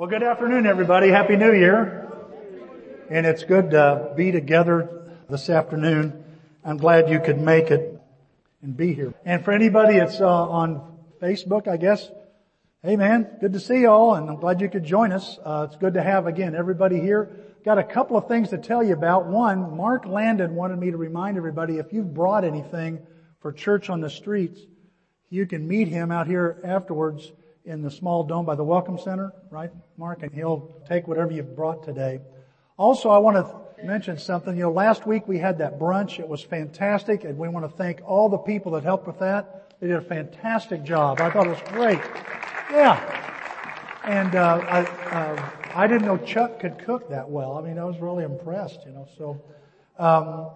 [0.00, 1.10] Well, good afternoon, everybody.
[1.10, 2.10] Happy New Year.
[3.10, 6.24] And it's good to be together this afternoon.
[6.64, 8.00] I'm glad you could make it
[8.62, 9.12] and be here.
[9.26, 10.80] And for anybody that's uh, on
[11.20, 12.10] Facebook, I guess,
[12.82, 15.38] hey man, good to see you all, and I'm glad you could join us.
[15.44, 17.30] Uh, it's good to have again everybody here.
[17.62, 19.26] Got a couple of things to tell you about.
[19.26, 23.00] One, Mark Landon wanted me to remind everybody if you've brought anything
[23.42, 24.60] for church on the streets,
[25.28, 27.30] you can meet him out here afterwards
[27.64, 30.22] in the small dome by the Welcome Center, right, Mark?
[30.22, 32.20] And he'll take whatever you've brought today.
[32.76, 34.56] Also, I want to mention something.
[34.56, 36.18] You know, last week we had that brunch.
[36.18, 39.74] It was fantastic, and we want to thank all the people that helped with that.
[39.80, 41.20] They did a fantastic job.
[41.20, 42.00] I thought it was great.
[42.70, 42.98] Yeah.
[44.04, 47.58] And uh, I, uh, I didn't know Chuck could cook that well.
[47.58, 49.06] I mean, I was really impressed, you know.
[49.16, 49.42] So,
[49.98, 50.50] um,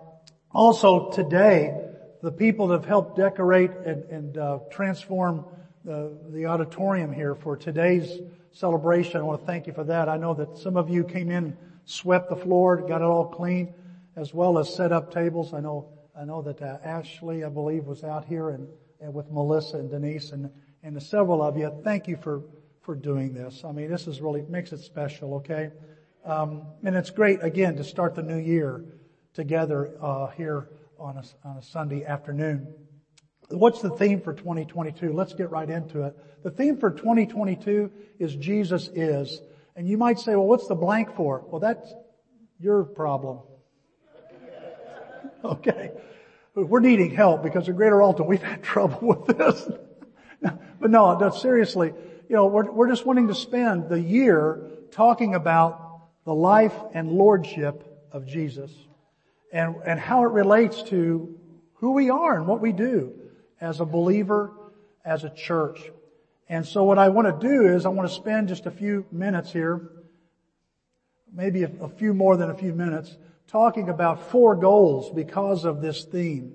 [0.51, 1.75] also today,
[2.23, 5.45] the people that have helped decorate and, and uh, transform
[5.85, 8.21] the, the auditorium here for today's
[8.53, 9.21] celebration.
[9.21, 10.09] I want to thank you for that.
[10.09, 13.75] I know that some of you came in, swept the floor, got it all clean,
[14.17, 15.53] as well as set up tables.
[15.53, 18.67] I know, I know that uh, Ashley, I believe, was out here and,
[19.01, 20.51] and with Melissa and Denise and,
[20.83, 21.71] and several of you.
[21.85, 22.43] Thank you for,
[22.81, 23.63] for doing this.
[23.65, 25.71] I mean, this is really, makes it special, okay?
[26.25, 28.83] Um, and it's great, again, to start the new year
[29.35, 32.73] together, uh, here on a, on a Sunday afternoon.
[33.49, 35.13] What's the theme for 2022?
[35.13, 36.17] Let's get right into it.
[36.43, 39.41] The theme for 2022 is Jesus is.
[39.77, 41.45] And you might say, well, what's the blank for?
[41.49, 41.93] Well, that's
[42.59, 43.41] your problem.
[45.45, 45.91] Okay.
[46.55, 49.69] We're needing help because at Greater Alton, we've had trouble with this.
[50.41, 51.93] but no, no, seriously,
[52.31, 57.13] you know, we're, we're just wanting to spend the year talking about the life and
[57.13, 58.71] lordship of Jesus
[59.53, 61.39] and, and how it relates to
[61.75, 63.13] who we are and what we do
[63.65, 64.53] as a believer,
[65.05, 65.81] as a church.
[66.49, 69.07] And so what I want to do is I want to spend just a few
[69.11, 69.91] minutes here,
[71.33, 73.17] maybe a, a few more than a few minutes,
[73.49, 76.53] talking about four goals because of this theme.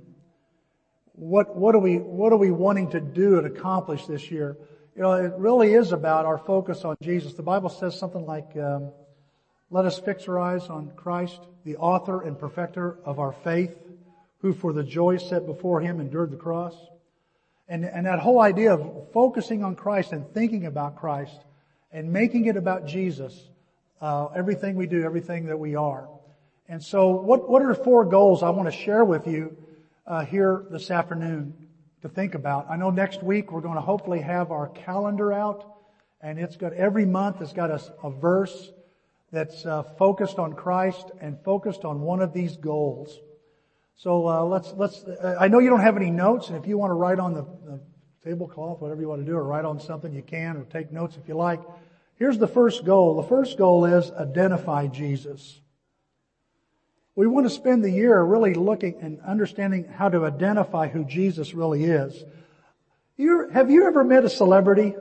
[1.14, 4.58] What, what are we, what are we wanting to do and accomplish this year?
[4.96, 7.34] You know, it really is about our focus on Jesus.
[7.34, 8.92] The Bible says something like, um,
[9.72, 13.76] let us fix our eyes on Christ, the author and perfecter of our faith,
[14.42, 16.76] who for the joy set before him endured the cross.
[17.70, 21.38] And, and that whole idea of focusing on Christ and thinking about Christ
[21.92, 23.40] and making it about Jesus,
[24.02, 26.10] uh, everything we do, everything that we are.
[26.68, 29.56] And so what, what are the four goals I want to share with you
[30.08, 31.54] uh, here this afternoon
[32.02, 32.68] to think about?
[32.72, 35.76] I know next week we're going to hopefully have our calendar out
[36.22, 38.72] and it's got every month it's got a, a verse
[39.32, 43.20] that's uh, focused on Christ and focused on one of these goals.
[44.00, 45.04] So uh, let's let's.
[45.04, 47.34] Uh, I know you don't have any notes, and if you want to write on
[47.34, 47.82] the, the
[48.24, 51.18] tablecloth, whatever you want to do, or write on something, you can, or take notes
[51.22, 51.60] if you like.
[52.16, 53.22] Here's the first goal.
[53.22, 55.60] The first goal is identify Jesus.
[57.16, 61.54] We want to spend the year really looking and understanding how to identify who Jesus
[61.54, 62.24] really is.
[63.18, 64.96] You, have you ever met a celebrity?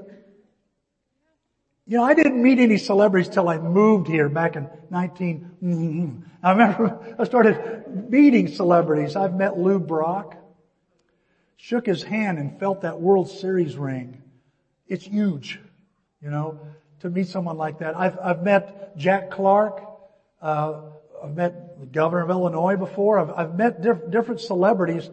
[1.88, 6.22] You know, I didn't meet any celebrities till I moved here back in 19, mm-hmm.
[6.43, 9.16] I remember I started meeting celebrities.
[9.16, 10.37] I've met Lou Brock,
[11.56, 14.21] shook his hand and felt that World Series ring.
[14.87, 15.60] It's huge,
[16.21, 16.60] you know,
[17.00, 17.97] to meet someone like that.
[17.97, 19.82] I've, I've met Jack Clark,
[20.43, 20.82] uh,
[21.25, 23.19] I've met the governor of Illinois before.
[23.19, 25.09] I've, I've met diff- different celebrities.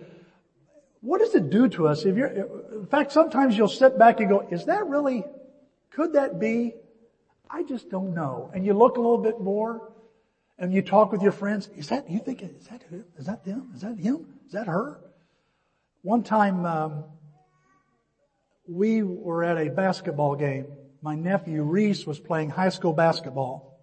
[0.99, 2.03] What does it do to us?
[2.03, 5.23] If you're, in fact, sometimes you'll sit back and go, is that really
[5.95, 6.73] could that be?
[7.49, 8.51] I just don't know.
[8.53, 9.93] And you look a little bit more
[10.59, 11.69] and you talk with your friends.
[11.75, 12.83] Is that, you think, is that,
[13.17, 13.71] is that them?
[13.73, 14.25] Is that him?
[14.45, 14.99] Is that her?
[16.01, 17.05] One time, um,
[18.67, 20.65] we were at a basketball game.
[21.01, 23.79] My nephew Reese was playing high school basketball.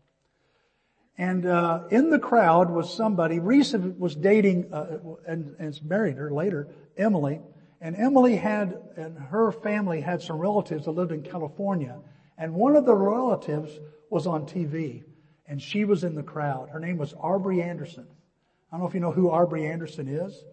[1.17, 3.39] And uh, in the crowd was somebody.
[3.39, 7.41] Reese was dating uh, and, and married her later, Emily.
[7.83, 11.99] And Emily had, and her family had some relatives that lived in California.
[12.39, 13.77] And one of the relatives
[14.09, 15.03] was on TV.
[15.49, 16.69] And she was in the crowd.
[16.71, 18.07] Her name was Aubrey Anderson.
[18.71, 20.45] I don't know if you know who Aubrey Anderson is,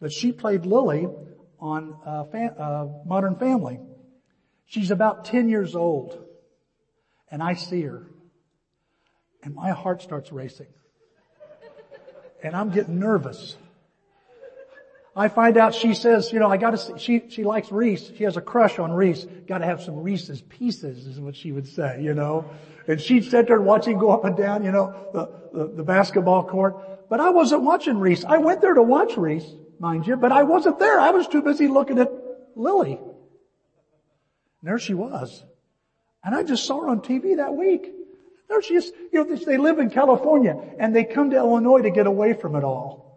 [0.00, 1.06] but she played Lily
[1.60, 3.78] on uh, uh, Modern Family.
[4.64, 6.24] She's about 10 years old.
[7.30, 8.06] And I see her.
[9.42, 10.68] And my heart starts racing.
[12.42, 13.58] And I'm getting nervous.
[15.14, 18.12] I find out she says, you know, I gotta, she, she likes Reese.
[18.16, 19.26] She has a crush on Reese.
[19.48, 22.46] Gotta have some Reese's pieces is what she would say, you know.
[22.86, 26.44] And she'd sit there watching go up and down, you know, the, the, the basketball
[26.44, 26.76] court.
[27.08, 28.24] But I wasn't watching Reese.
[28.24, 31.00] I went there to watch Reese, mind you, but I wasn't there.
[31.00, 32.08] I was too busy looking at
[32.54, 32.92] Lily.
[32.92, 33.02] And
[34.62, 35.44] there she was.
[36.22, 37.90] And I just saw her on TV that week.
[38.48, 38.92] There she is.
[39.12, 42.54] You know, they live in California and they come to Illinois to get away from
[42.54, 43.09] it all.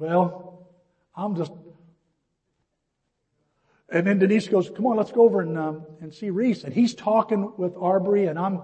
[0.00, 0.62] Well,
[1.14, 1.52] I'm just,
[3.90, 6.64] and then Denise goes, come on, let's go over and, um, and see Reese.
[6.64, 8.62] And he's talking with Aubrey and I'm,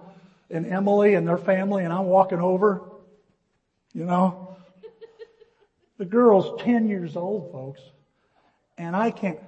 [0.51, 2.81] and Emily and their family and I'm walking over,
[3.93, 4.49] you know.
[5.99, 7.83] The girl's 10 years old, folks.
[8.79, 9.39] And I can't,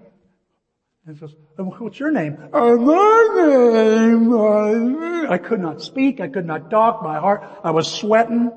[1.06, 2.36] and goes, what's your name?
[2.52, 6.20] Uh, my name, uh, I could not speak.
[6.20, 7.02] I could not talk.
[7.02, 8.52] My heart, I was sweating.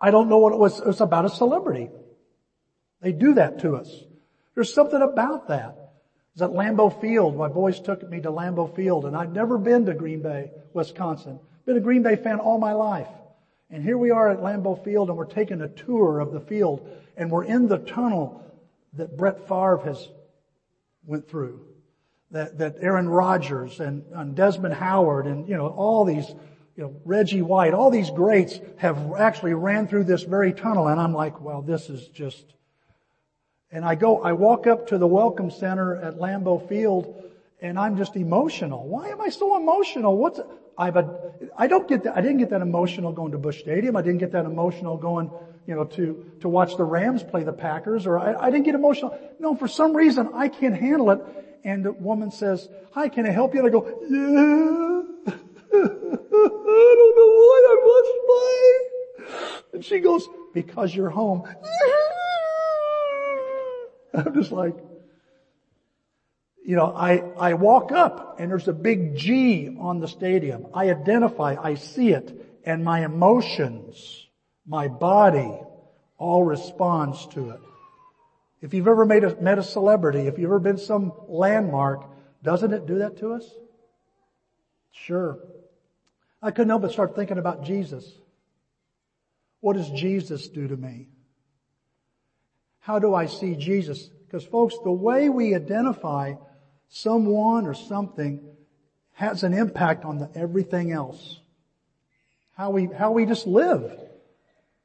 [0.00, 0.78] I don't know what it was.
[0.78, 1.90] It was about a celebrity.
[3.00, 4.04] They do that to us.
[4.54, 5.76] There's something about that.
[5.78, 7.36] It was at Lambeau Field.
[7.36, 11.38] My boys took me to Lambeau Field and I'd never been to Green Bay, Wisconsin.
[11.64, 13.08] Been a Green Bay fan all my life.
[13.70, 16.88] And here we are at Lambeau Field and we're taking a tour of the field
[17.16, 18.42] and we're in the tunnel
[18.94, 20.08] that Brett Favre has
[21.06, 21.60] went through.
[22.30, 26.28] That, that Aaron Rodgers and, and Desmond Howard and, you know, all these,
[26.76, 31.00] you know, Reggie White, all these greats have actually ran through this very tunnel and
[31.00, 32.44] I'm like, well, this is just,
[33.70, 37.14] and I go, I walk up to the welcome center at Lambeau Field
[37.60, 38.86] and I'm just emotional.
[38.86, 40.16] Why am I so emotional?
[40.16, 40.40] What's,
[40.76, 43.96] I've, a, I don't get that, I didn't get that emotional going to Busch Stadium.
[43.96, 45.30] I didn't get that emotional going,
[45.66, 48.74] you know, to, to watch the Rams play the Packers or I, I didn't get
[48.74, 49.18] emotional.
[49.38, 51.20] No, for some reason I can't handle it.
[51.64, 53.60] And the woman says, hi, can I help you?
[53.60, 55.34] And I go, yeah.
[55.70, 59.74] I don't know why I must play.
[59.74, 61.42] And she goes, because you're home.
[64.14, 64.74] I'm just like,
[66.64, 70.66] you know, I, I walk up and there's a big G on the stadium.
[70.74, 72.32] I identify, I see it,
[72.64, 74.26] and my emotions,
[74.66, 75.54] my body,
[76.18, 77.60] all responds to it.
[78.60, 82.04] If you've ever made a, met a celebrity, if you've ever been some landmark,
[82.42, 83.44] doesn't it do that to us?
[84.92, 85.38] Sure.
[86.42, 88.04] I couldn't help but start thinking about Jesus.
[89.60, 91.08] What does Jesus do to me?
[92.80, 94.10] How do I see Jesus?
[94.26, 96.34] Because folks, the way we identify
[96.88, 98.40] someone or something
[99.12, 101.40] has an impact on the, everything else.
[102.56, 103.90] How we, how we just live.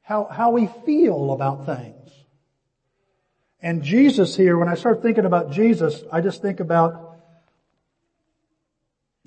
[0.02, 2.10] How, how we feel about things.
[3.60, 7.18] And Jesus here, when I start thinking about Jesus, I just think about,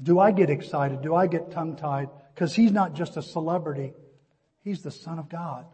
[0.02, 1.02] do I get excited?
[1.02, 2.10] Do I get tongue tied?
[2.36, 3.94] Because he's not just a celebrity.
[4.63, 5.66] He's the son of God.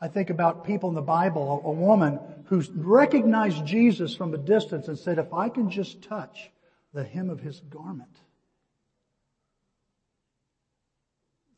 [0.00, 4.88] I think about people in the Bible, a, woman who recognized Jesus from a distance
[4.88, 6.50] and said, if I can just touch
[6.92, 8.16] the hem of his garment.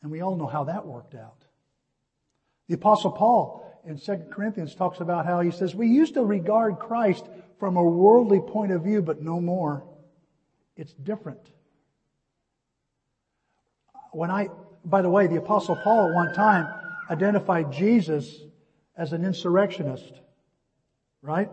[0.03, 1.45] And we all know how that worked out.
[2.69, 6.79] The apostle Paul in 2 Corinthians talks about how he says, we used to regard
[6.79, 7.25] Christ
[7.59, 9.85] from a worldly point of view, but no more.
[10.77, 11.41] It's different.
[14.13, 14.49] When I,
[14.85, 16.69] by the way, the apostle Paul at one time
[17.11, 18.43] identified Jesus
[18.97, 20.13] as an insurrectionist,
[21.23, 21.51] right?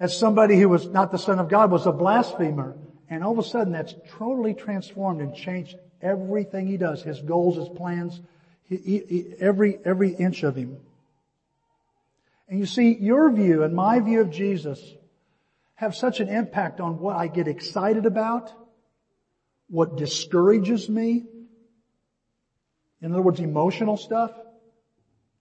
[0.00, 2.76] As somebody who was not the son of God, was a blasphemer.
[3.08, 7.56] And all of a sudden that's totally transformed and changed everything he does, his goals,
[7.56, 8.20] his plans,
[8.64, 10.78] he, he, every, every inch of him.
[12.48, 14.80] And you see, your view and my view of Jesus
[15.74, 18.52] have such an impact on what I get excited about,
[19.68, 21.24] what discourages me,
[23.00, 24.30] in other words, emotional stuff,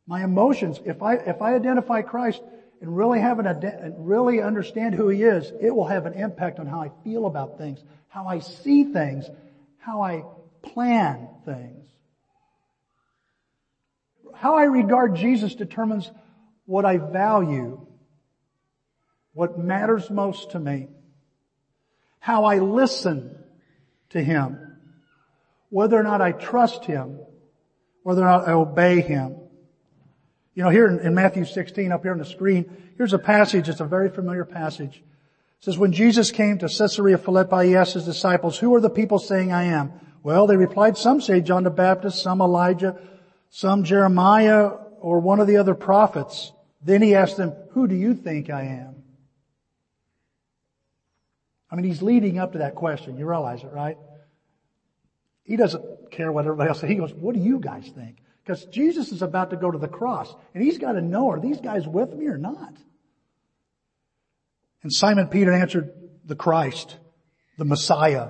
[0.05, 2.41] my emotions, if I, if I identify Christ
[2.81, 6.67] and really have an, really understand who He is, it will have an impact on
[6.67, 7.79] how I feel about things,
[8.09, 9.29] how I see things,
[9.77, 10.23] how I
[10.61, 11.85] plan things.
[14.33, 16.11] How I regard Jesus determines
[16.65, 17.79] what I value,
[19.33, 20.87] what matters most to me,
[22.19, 23.35] how I listen
[24.09, 24.57] to Him,
[25.69, 27.19] whether or not I trust Him,
[28.03, 29.35] whether or not I obey Him.
[30.55, 33.69] You know, here in, in, Matthew 16 up here on the screen, here's a passage,
[33.69, 34.97] it's a very familiar passage.
[34.97, 38.89] It says, when Jesus came to Caesarea Philippi, he asked his disciples, who are the
[38.89, 39.93] people saying I am?
[40.21, 42.99] Well, they replied, some say John the Baptist, some Elijah,
[43.49, 46.51] some Jeremiah, or one of the other prophets.
[46.81, 48.95] Then he asked them, who do you think I am?
[51.71, 53.17] I mean, he's leading up to that question.
[53.17, 53.97] You realize it, right?
[55.43, 56.89] He doesn't care what everybody else says.
[56.89, 58.17] He goes, what do you guys think?
[58.43, 61.39] Because Jesus is about to go to the cross and he's got to know, are
[61.39, 62.73] these guys with me or not?
[64.81, 65.93] And Simon Peter answered,
[66.25, 66.97] the Christ,
[67.57, 68.29] the Messiah,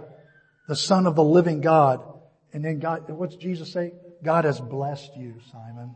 [0.68, 2.04] the Son of the living God.
[2.54, 3.94] And then God, what's Jesus say?
[4.24, 5.96] God has blessed you, Simon.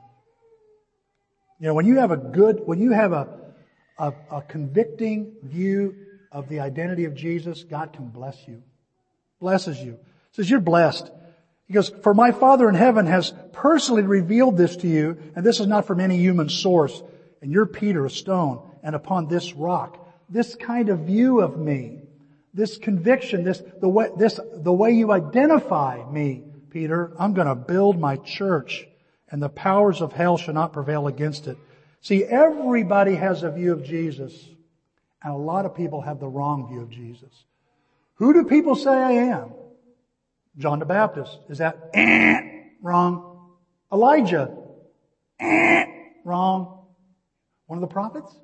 [1.59, 3.27] You know, when you have a good, when you have a,
[3.97, 5.95] a, a convicting view
[6.31, 8.61] of the identity of Jesus, God can bless you.
[9.39, 9.97] Blesses you.
[10.33, 11.09] Says you're blessed.
[11.67, 15.59] He goes, for my Father in heaven has personally revealed this to you, and this
[15.59, 17.03] is not from any human source.
[17.41, 20.03] And you're Peter, a stone, and upon this rock.
[20.29, 21.99] This kind of view of me,
[22.53, 27.99] this conviction, this, the way, this, the way you identify me, Peter, I'm gonna build
[27.99, 28.87] my church,
[29.29, 31.57] and the powers of hell shall not prevail against it.
[31.99, 34.47] See, everybody has a view of Jesus,
[35.21, 37.43] and a lot of people have the wrong view of Jesus.
[38.15, 39.51] Who do people say I am?
[40.57, 41.37] John the Baptist.
[41.49, 42.39] Is that eh,
[42.81, 43.53] wrong?
[43.91, 44.55] Elijah.
[45.39, 45.85] Eh,
[46.23, 46.85] wrong.
[47.67, 48.35] One of the prophets?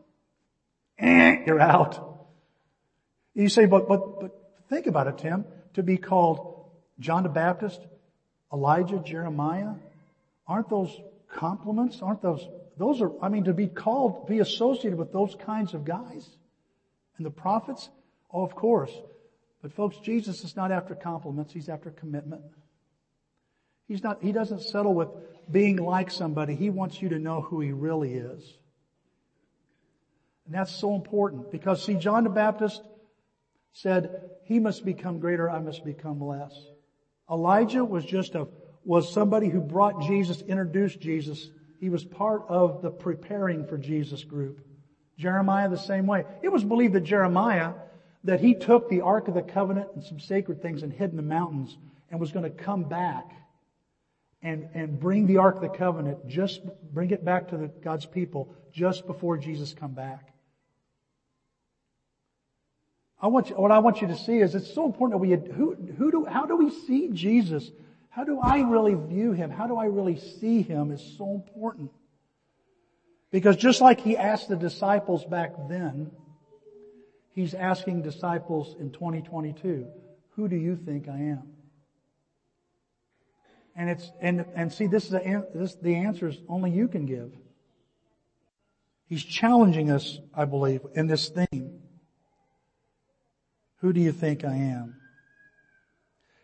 [0.99, 2.27] Eh, you're out.
[3.33, 4.31] You say, but, but, but
[4.69, 5.45] think about it, Tim.
[5.73, 7.81] To be called John the Baptist,
[8.51, 9.73] Elijah, Jeremiah,
[10.47, 10.95] aren't those
[11.33, 12.01] compliments?
[12.01, 15.83] Aren't those, those are, I mean, to be called, be associated with those kinds of
[15.83, 16.29] guys
[17.17, 17.89] and the prophets?
[18.31, 18.91] Oh, of course.
[19.63, 21.53] But folks, Jesus is not after compliments.
[21.53, 22.43] He's after commitment.
[23.87, 25.07] He's not, he doesn't settle with
[25.49, 26.53] being like somebody.
[26.53, 28.57] He wants you to know who he really is.
[30.45, 32.81] And that's so important because see, John the Baptist
[33.71, 36.53] said, he must become greater, I must become less.
[37.31, 38.47] Elijah was just a,
[38.83, 41.49] was somebody who brought Jesus, introduced Jesus.
[41.79, 44.59] He was part of the preparing for Jesus group.
[45.17, 46.25] Jeremiah the same way.
[46.41, 47.73] It was believed that Jeremiah
[48.23, 51.17] that he took the Ark of the Covenant and some sacred things and hid in
[51.17, 51.77] the mountains
[52.09, 53.31] and was going to come back
[54.41, 56.61] and, and bring the Ark of the Covenant, just
[56.93, 60.33] bring it back to the, God's people just before Jesus come back.
[63.21, 65.55] I want you, what I want you to see is it's so important that we,
[65.55, 67.71] who, who do, how do we see Jesus?
[68.09, 69.49] How do I really view Him?
[69.49, 71.91] How do I really see Him is so important.
[73.31, 76.11] Because just like He asked the disciples back then,
[77.33, 79.87] He's asking disciples in 2022,
[80.35, 81.43] who do you think I am?
[83.75, 87.31] And it's, and, and see, this is a, this, the answers only you can give.
[89.07, 91.79] He's challenging us, I believe, in this theme.
[93.77, 94.95] Who do you think I am?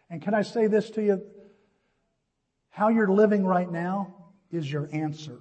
[0.10, 1.22] And can I say this to you?
[2.72, 4.16] How you're living right now
[4.52, 5.40] is your answer.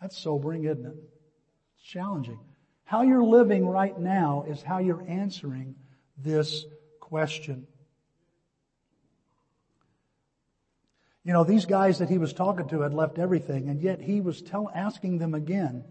[0.00, 0.94] That's sobering, isn't it?
[1.74, 2.38] It's challenging.
[2.86, 5.74] How you're living right now is how you're answering
[6.16, 6.64] this
[7.00, 7.66] question.
[11.24, 14.20] You know, these guys that he was talking to had left everything, and yet he
[14.20, 15.84] was tell, asking them again,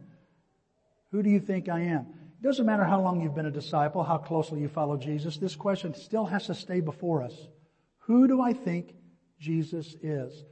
[1.12, 2.08] who do you think I am?
[2.40, 5.56] It doesn't matter how long you've been a disciple, how closely you follow Jesus, this
[5.56, 7.50] question still has to stay before us.
[8.00, 8.96] Who do I think
[9.38, 10.46] Jesus is?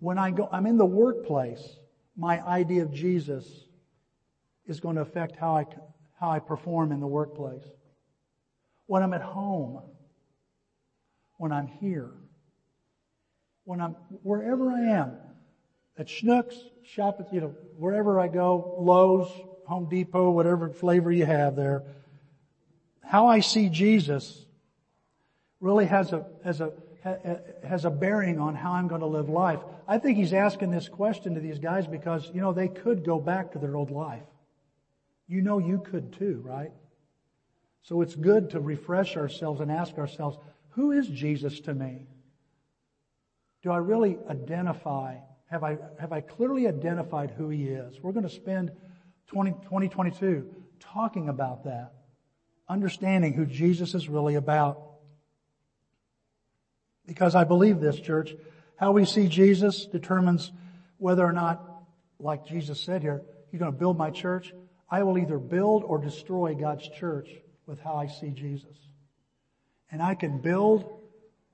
[0.00, 1.78] When I go, I'm in the workplace,
[2.16, 3.65] my idea of Jesus
[4.66, 5.66] is going to affect how I,
[6.18, 7.64] how I perform in the workplace.
[8.86, 9.82] When I'm at home,
[11.38, 12.10] when I'm here,
[13.64, 13.92] when I'm
[14.22, 15.12] wherever I am,
[15.98, 19.30] at Schnucks, shop at, you know, wherever I go, Lowe's,
[19.66, 21.82] Home Depot, whatever flavor you have there,
[23.02, 24.44] how I see Jesus
[25.60, 26.72] really has a, has a,
[27.66, 29.60] has a bearing on how I'm going to live life.
[29.86, 33.18] I think he's asking this question to these guys because, you know, they could go
[33.18, 34.22] back to their old life.
[35.28, 36.72] You know you could too, right?
[37.82, 40.38] So it's good to refresh ourselves and ask ourselves,
[40.70, 42.06] who is Jesus to me?
[43.62, 45.16] Do I really identify,
[45.50, 47.98] have I, have I clearly identified who he is?
[48.02, 48.70] We're going to spend
[49.28, 50.48] 20, 2022
[50.80, 51.92] talking about that,
[52.68, 54.82] understanding who Jesus is really about.
[57.06, 58.34] Because I believe this, church,
[58.76, 60.52] how we see Jesus determines
[60.98, 61.64] whether or not,
[62.18, 64.52] like Jesus said here, you're going to build my church.
[64.88, 67.28] I will either build or destroy God's church
[67.66, 68.76] with how I see Jesus.
[69.90, 71.00] And I can build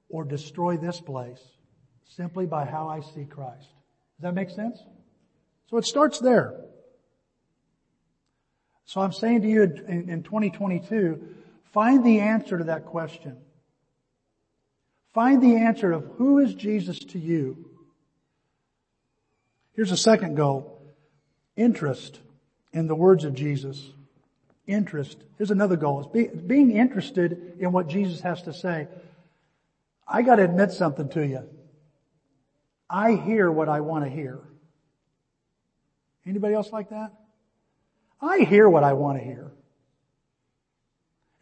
[0.09, 1.41] or destroy this place
[2.05, 3.69] simply by how I see Christ.
[4.17, 4.79] Does that make sense?
[5.71, 6.55] So it starts there.
[8.85, 11.27] So I'm saying to you in, in 2022,
[11.73, 13.39] find the answer to that question.
[15.15, 17.69] Find the answer of who is Jesus to you.
[19.75, 20.83] Here's a second goal.
[21.57, 22.21] Interest
[22.73, 23.91] in the words of Jesus.
[24.67, 25.19] Interest.
[25.39, 26.01] Here's another goal.
[26.01, 28.89] Is be, being interested in what Jesus has to say.
[30.07, 31.49] I gotta admit something to you.
[32.89, 34.39] I hear what I want to hear.
[36.27, 37.13] Anybody else like that?
[38.21, 39.51] I hear what I want to hear.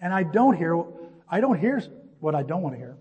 [0.00, 0.82] And I don't hear,
[1.28, 1.82] I don't hear
[2.20, 2.96] what I don't want to hear.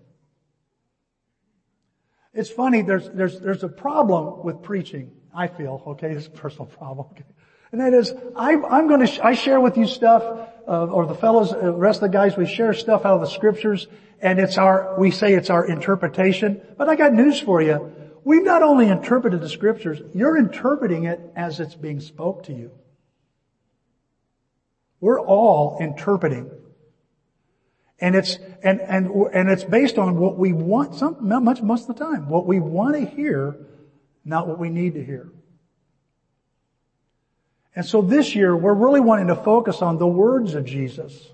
[2.34, 6.66] It's funny, there's, there's, there's a problem with preaching, I feel, okay, is a personal
[6.78, 7.24] problem, okay.
[7.72, 10.22] And that is, I, I'm going to, I share with you stuff,
[10.66, 13.28] uh, or the fellows, uh, rest of the guys, we share stuff out of the
[13.28, 13.86] scriptures,
[14.20, 16.60] and it's our, we say it's our interpretation.
[16.76, 17.92] But I got news for you.
[18.24, 22.72] We've not only interpreted the scriptures, you're interpreting it as it's being spoke to you.
[25.00, 26.50] We're all interpreting.
[28.00, 31.96] And it's, and, and, and it's based on what we want, some, much, most of
[31.96, 33.56] the time, what we want to hear,
[34.24, 35.30] not what we need to hear.
[37.74, 41.28] And so this year, we're really wanting to focus on the words of Jesus.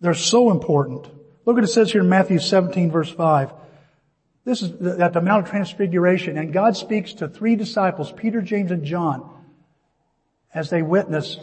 [0.00, 1.06] They're so important.
[1.44, 3.52] Look what it says here in Matthew 17 verse 5.
[4.44, 8.70] This is at the Mount of Transfiguration, and God speaks to three disciples, Peter, James,
[8.70, 9.28] and John,
[10.54, 11.40] as they witness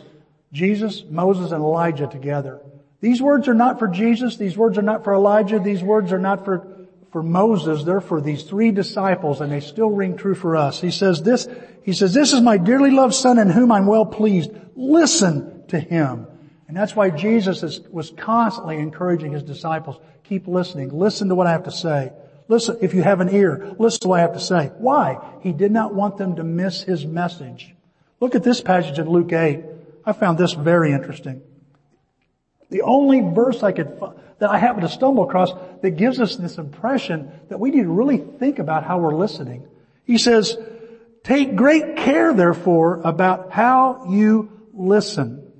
[0.53, 2.61] Jesus, Moses, and Elijah together.
[3.01, 6.19] These words are not for Jesus, these words are not for Elijah, these words are
[6.19, 6.65] not for,
[7.13, 10.81] for Moses, they're for these three disciples, and they still ring true for us.
[10.81, 11.47] He says this,
[11.83, 14.49] he says, this is my dearly loved son in whom I'm well pleased.
[14.75, 16.25] Listen to him.
[16.67, 21.45] And that's why Jesus is, was constantly encouraging his disciples, keep listening, listen to what
[21.45, 22.11] I have to say.
[22.47, 24.71] Listen, if you have an ear, listen to what I have to say.
[24.79, 25.19] Why?
[25.41, 27.75] He did not want them to miss his message.
[28.21, 29.63] Look at this passage in Luke 8.
[30.03, 31.43] I found this very interesting.
[32.69, 33.99] The only verse I could,
[34.39, 35.51] that I happened to stumble across
[35.81, 39.67] that gives us this impression that we need to really think about how we're listening.
[40.05, 40.57] He says,
[41.23, 45.51] take great care therefore about how you listen.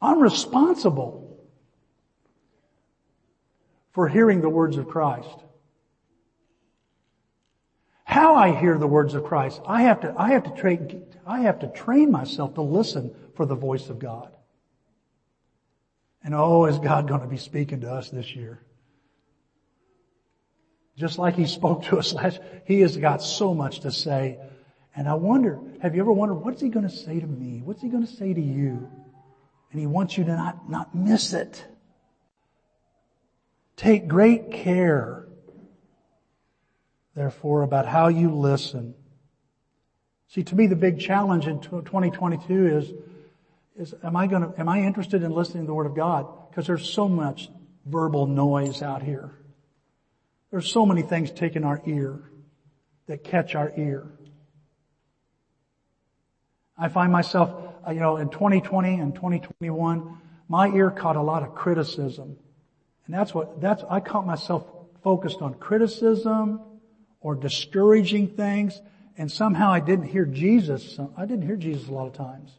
[0.00, 1.38] I'm responsible
[3.92, 5.36] for hearing the words of Christ.
[8.04, 11.40] How I hear the words of Christ, I have to, I have to train, I
[11.40, 14.32] have to train myself to listen for the voice of God.
[16.22, 18.60] And oh, is God going to be speaking to us this year?
[20.96, 24.38] Just like He spoke to us last, He has got so much to say.
[24.96, 27.62] And I wonder, have you ever wondered, what's He going to say to me?
[27.62, 28.90] What's He going to say to you?
[29.70, 31.64] And He wants you to not, not miss it.
[33.76, 35.28] Take great care,
[37.14, 38.94] therefore, about how you listen.
[40.26, 42.92] See, to me, the big challenge in 2022 is,
[43.78, 46.26] is am I going to, am I interested in listening to the Word of God?
[46.50, 47.48] Because there's so much
[47.86, 49.30] verbal noise out here.
[50.50, 52.30] There's so many things taking our ear
[53.06, 54.06] that catch our ear.
[56.76, 57.50] I find myself,
[57.86, 62.36] uh, you know, in 2020 and 2021, my ear caught a lot of criticism
[63.08, 64.66] and that's what, that's, I caught myself
[65.02, 66.60] focused on criticism
[67.22, 68.80] or discouraging things
[69.16, 71.00] and somehow I didn't hear Jesus.
[71.16, 72.50] I didn't hear Jesus a lot of times.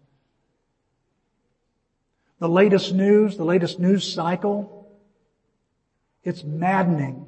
[2.39, 4.88] The latest news, the latest news cycle,
[6.23, 7.25] it's maddening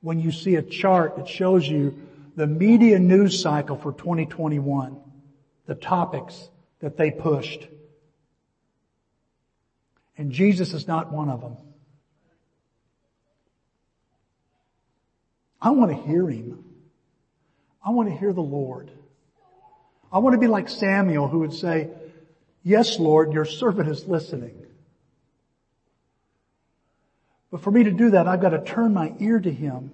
[0.00, 1.98] when you see a chart that shows you
[2.36, 4.98] the media news cycle for 2021,
[5.66, 6.48] the topics
[6.80, 7.66] that they pushed.
[10.18, 11.56] And Jesus is not one of them.
[15.60, 16.64] I want to hear Him.
[17.84, 18.90] I want to hear the Lord.
[20.12, 21.88] I want to be like Samuel who would say,
[22.62, 24.66] yes, Lord, your servant is listening.
[27.50, 29.90] But for me to do that, I've got to turn my ear to Him.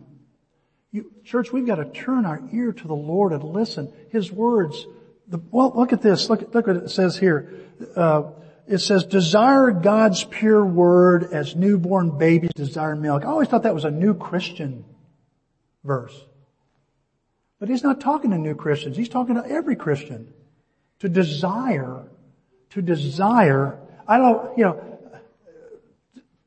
[0.93, 3.93] You, church, we've got to turn our ear to the Lord and listen.
[4.11, 4.87] His words,
[5.27, 6.31] the, well, look at this.
[6.31, 7.53] Look, look what it says here.
[7.95, 8.31] Uh,
[8.67, 13.25] it says, desire God's pure word as newborn babies desire milk.
[13.25, 14.85] I always thought that was a new Christian
[15.85, 16.15] verse.
[17.59, 18.97] But he's not talking to new Christians.
[18.97, 20.33] He's talking to every Christian.
[21.01, 22.05] To desire,
[22.71, 24.85] to desire, I don't, you know,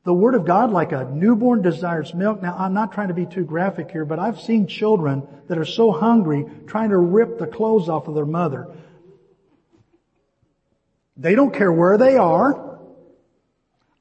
[0.04, 2.42] the Word of God like a newborn desires milk.
[2.42, 5.64] Now I'm not trying to be too graphic here, but I've seen children that are
[5.64, 8.68] so hungry trying to rip the clothes off of their mother.
[11.16, 12.80] They don't care where they are.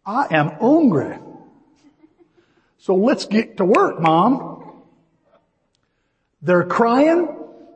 [0.04, 1.20] I am hungry.
[2.80, 4.82] So let's get to work, mom.
[6.42, 7.28] They're crying.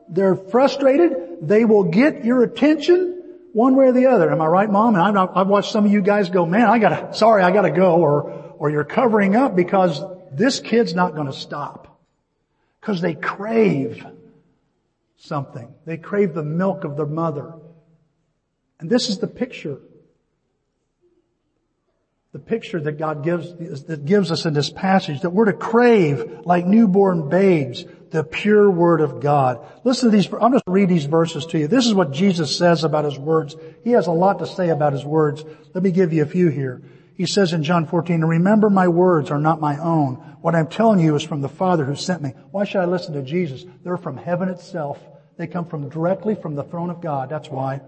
[0.09, 1.47] They're frustrated.
[1.47, 3.14] They will get your attention
[3.55, 4.29] one way or the other.
[4.29, 4.95] Am I right, mom?
[4.95, 7.71] And I've, I've watched some of you guys go, man, I gotta, sorry, I gotta
[7.71, 7.95] go.
[7.95, 12.01] Or, or you're covering up because this kid's not gonna stop.
[12.81, 14.05] Cause they crave
[15.15, 15.73] something.
[15.85, 17.53] They crave the milk of their mother.
[18.81, 19.79] And this is the picture
[22.33, 23.53] the picture that God gives,
[23.85, 28.69] that gives us in this passage, that we're to crave like newborn babes, the pure
[28.69, 29.65] word of God.
[29.83, 31.67] Listen to these, I'm just read these verses to you.
[31.67, 33.55] This is what Jesus says about his words.
[33.83, 35.43] He has a lot to say about his words.
[35.73, 36.81] Let me give you a few here.
[37.15, 40.15] He says in John 14, remember my words are not my own.
[40.41, 42.33] What I'm telling you is from the Father who sent me.
[42.51, 43.65] Why should I listen to Jesus?
[43.83, 44.99] They're from heaven itself.
[45.37, 47.29] They come from directly from the throne of God.
[47.29, 47.81] That's why.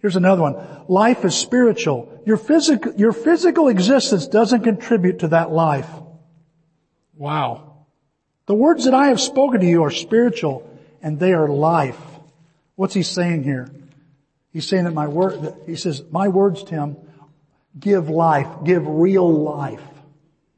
[0.00, 0.56] Here's another one.
[0.88, 2.22] Life is spiritual.
[2.26, 5.88] Your physical, your physical existence doesn't contribute to that life.
[7.14, 7.71] Wow.
[8.52, 11.98] The words that I have spoken to you are spiritual and they are life.
[12.74, 13.70] What's he saying here?
[14.52, 16.98] He's saying that my word, he says, my words, Tim,
[17.80, 19.80] give life, give real life,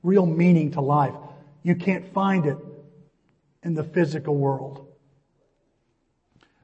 [0.02, 1.14] real meaning to life.
[1.62, 2.58] You can't find it
[3.62, 4.88] in the physical world.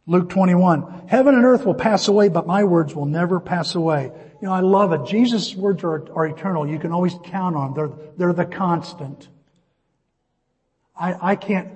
[0.08, 4.10] Luke 21, heaven and earth will pass away, but my words will never pass away.
[4.42, 5.06] You know, I love it.
[5.06, 6.66] Jesus' words are, are eternal.
[6.68, 7.74] You can always count on them.
[7.76, 9.28] They're, they're the constant.
[11.00, 11.66] I, I can't,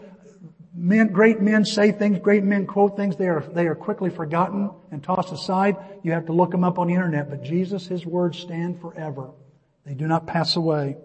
[0.74, 4.70] men, great men say things, great men quote things, they are, they are quickly forgotten
[4.90, 5.78] and tossed aside.
[6.02, 9.30] You have to look them up on the internet, but Jesus, His words stand forever.
[9.86, 10.98] They do not pass away.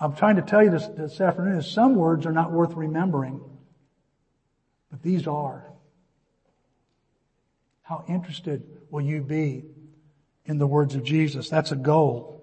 [0.00, 3.40] I'm trying to tell you this, this afternoon is some words are not worth remembering,
[4.90, 5.64] but these are.
[7.82, 9.64] How interested will you be
[10.44, 11.48] in the words of Jesus?
[11.48, 12.37] That's a goal.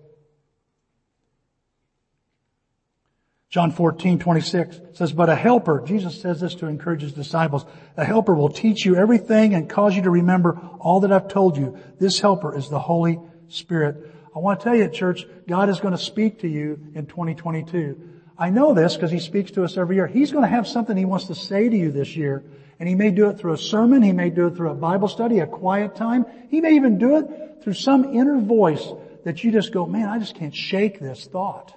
[3.49, 8.03] John 14, 26 says, but a helper, Jesus says this to encourage his disciples, a
[8.03, 11.77] helper will teach you everything and cause you to remember all that I've told you.
[11.99, 14.03] This helper is the Holy Spirit.
[14.35, 17.97] I want to tell you, church, God is going to speak to you in 2022.
[18.37, 20.07] I know this because He speaks to us every year.
[20.07, 22.43] He's going to have something He wants to say to you this year.
[22.77, 24.01] And He may do it through a sermon.
[24.01, 26.25] He may do it through a Bible study, a quiet time.
[26.49, 28.85] He may even do it through some inner voice
[29.23, 31.73] that you just go, man, I just can't shake this thought.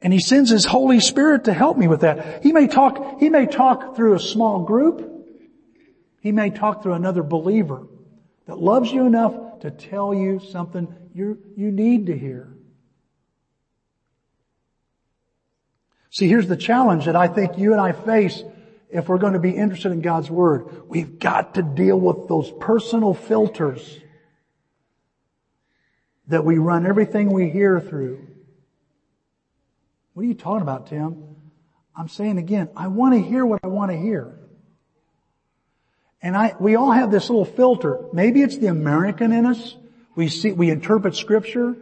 [0.00, 2.42] And he sends his Holy Spirit to help me with that.
[2.42, 5.04] He may talk, he may talk through a small group.
[6.20, 7.86] He may talk through another believer
[8.46, 12.48] that loves you enough to tell you something you, you need to hear.
[16.10, 18.42] See, here's the challenge that I think you and I face
[18.90, 20.88] if we're going to be interested in God's Word.
[20.88, 23.98] We've got to deal with those personal filters
[26.28, 28.27] that we run everything we hear through.
[30.18, 31.36] What are you talking about, Tim?
[31.94, 34.36] I'm saying again, I want to hear what I want to hear.
[36.20, 38.00] And I, we all have this little filter.
[38.12, 39.76] Maybe it's the American in us.
[40.16, 41.76] We see, we interpret scripture.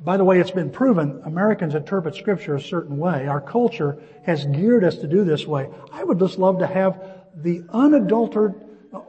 [0.00, 3.28] By the way, it's been proven Americans interpret scripture a certain way.
[3.28, 5.68] Our culture has geared us to do this way.
[5.92, 7.00] I would just love to have
[7.36, 8.60] the unadulterated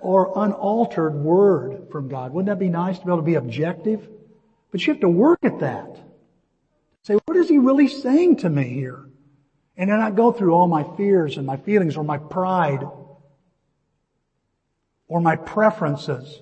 [0.02, 2.32] or unaltered word from God.
[2.32, 4.08] Wouldn't that be nice to be able to be objective?
[4.72, 6.11] But you have to work at that.
[7.42, 9.04] Is he really saying to me here?
[9.76, 12.84] And then I go through all my fears and my feelings or my pride
[15.08, 16.40] or my preferences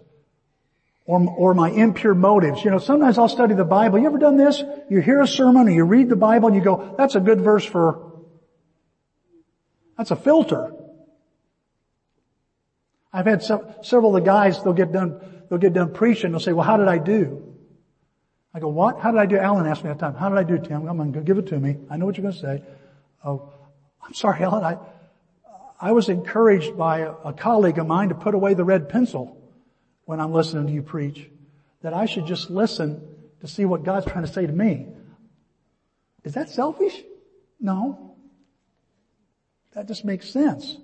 [1.06, 2.66] or, or my impure motives.
[2.66, 3.98] You know, sometimes I'll study the Bible.
[3.98, 4.62] You ever done this?
[4.90, 7.40] You hear a sermon or you read the Bible and you go, that's a good
[7.40, 8.26] verse for,
[9.98, 10.74] that's a filter.
[13.14, 16.42] I've had some, several of the guys, they'll get done, they'll get done preaching, they'll
[16.42, 17.49] say, well, how did I do?
[18.60, 19.00] I go, what?
[19.00, 19.38] How did I do?
[19.38, 20.16] Alan asked me that time.
[20.16, 20.86] How did I do, Tim?
[20.86, 21.78] Come on, give it to me.
[21.90, 22.64] I know what you're going to say.
[23.24, 23.54] Oh,
[24.04, 24.64] I'm sorry, Alan.
[24.64, 24.78] I,
[25.80, 29.42] I was encouraged by a, colleague of mine to put away the red pencil
[30.04, 31.30] when I'm listening to you preach.
[31.84, 33.02] That I should just listen
[33.40, 34.88] to see what God's trying to say to me.
[36.26, 37.02] Is that selfish?
[37.62, 38.18] No.
[39.72, 40.76] That just makes sense.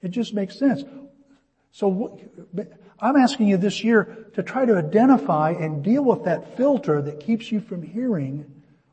[0.00, 0.84] It just makes sense.
[1.72, 2.20] So
[3.00, 7.20] I'm asking you this year to try to identify and deal with that filter that
[7.20, 8.46] keeps you from hearing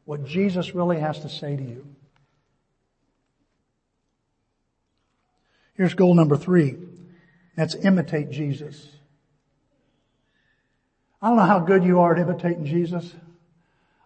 [0.06, 1.86] what Jesus really has to say to you.
[5.74, 6.78] Here's goal number three.
[7.56, 8.88] That's imitate Jesus.
[11.22, 13.12] I don't know how good you are at imitating Jesus.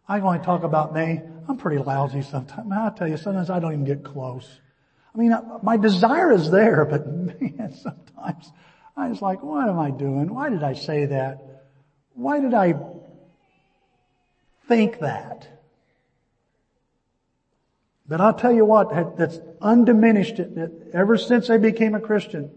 [0.07, 1.21] I only talk about me.
[1.47, 2.71] I'm pretty lousy sometimes.
[2.71, 4.47] I'll tell you, sometimes I don't even get close.
[5.13, 8.51] I mean, my desire is there, but man, sometimes
[8.99, 10.33] I was like, what am I doing?
[10.33, 11.39] Why did I say that?
[12.13, 12.73] Why did I
[14.67, 15.47] think that?
[18.07, 22.51] But I'll tell you what, that's undiminished, that ever since I became a Christian,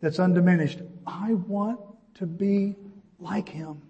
[0.00, 0.80] that's undiminished.
[1.06, 1.80] I want
[2.14, 2.76] to be
[3.18, 3.82] like Him.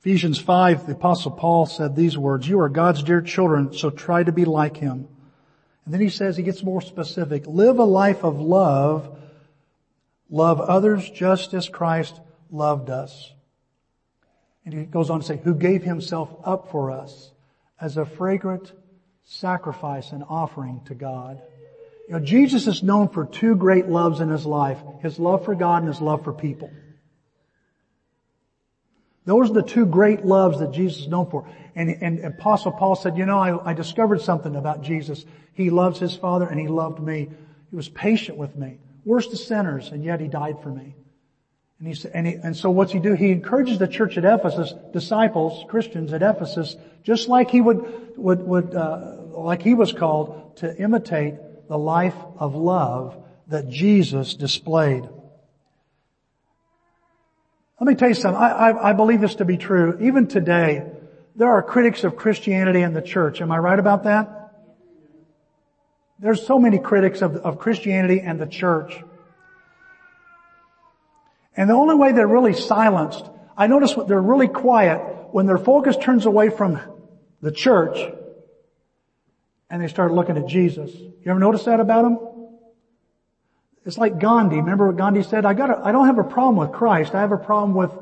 [0.00, 4.22] Ephesians 5, the apostle Paul said these words, you are God's dear children, so try
[4.22, 5.08] to be like Him.
[5.86, 7.46] And then he says, he gets more specific.
[7.46, 9.16] Live a life of love.
[10.28, 12.20] Love others just as Christ
[12.50, 13.32] loved us.
[14.64, 17.30] And he goes on to say, who gave himself up for us
[17.80, 18.72] as a fragrant
[19.24, 21.40] sacrifice and offering to God.
[22.08, 24.78] You know, Jesus is known for two great loves in his life.
[25.02, 26.70] His love for God and his love for people.
[29.26, 31.48] Those are the two great loves that Jesus is known for.
[31.74, 35.26] And, and Apostle Paul said, you know, I, I discovered something about Jesus.
[35.52, 37.28] He loves his Father and he loved me.
[37.70, 38.78] He was patient with me.
[39.04, 40.94] Worst of sinners, and yet he died for me.
[41.78, 43.14] And, he, said, and, he, and so what's he do?
[43.14, 48.42] He encourages the church at Ephesus, disciples, Christians at Ephesus, just like he would, would,
[48.42, 51.34] would uh, like he was called to imitate
[51.68, 55.08] the life of love that Jesus displayed.
[57.80, 58.40] Let me tell you something.
[58.40, 59.98] I, I, I, believe this to be true.
[60.00, 60.90] Even today,
[61.34, 63.42] there are critics of Christianity and the church.
[63.42, 64.52] Am I right about that?
[66.18, 68.96] There's so many critics of, of Christianity and the church.
[71.54, 73.24] And the only way they're really silenced,
[73.56, 74.98] I notice they're really quiet
[75.32, 76.80] when their focus turns away from
[77.42, 77.98] the church
[79.68, 80.90] and they start looking at Jesus.
[80.94, 82.35] You ever notice that about them?
[83.86, 84.56] It's like Gandhi.
[84.56, 85.44] Remember what Gandhi said?
[85.44, 87.14] I got I don't have a problem with Christ.
[87.14, 87.92] I have a problem with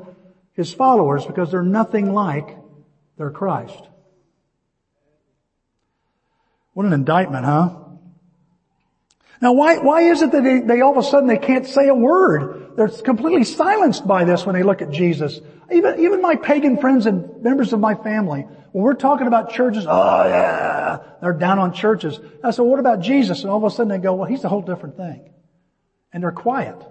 [0.53, 2.57] his followers because they're nothing like
[3.17, 3.87] their Christ.
[6.73, 7.69] What an indictment, huh?
[9.41, 11.87] Now why, why is it that they, they all of a sudden they can't say
[11.87, 12.75] a word?
[12.75, 15.39] They're completely silenced by this when they look at Jesus.
[15.71, 19.85] Even, even my pagan friends and members of my family, when we're talking about churches,
[19.87, 22.19] oh yeah, they're down on churches.
[22.43, 23.43] I said, what about Jesus?
[23.43, 25.29] And all of a sudden they go, well, he's a whole different thing
[26.15, 26.81] and they're quiet.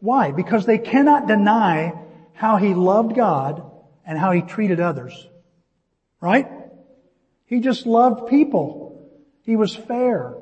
[0.00, 0.32] Why?
[0.32, 1.94] Because they cannot deny
[2.32, 3.70] how he loved God
[4.04, 5.28] and how he treated others.
[6.20, 6.48] Right?
[7.46, 9.08] He just loved people.
[9.42, 10.34] He was fair.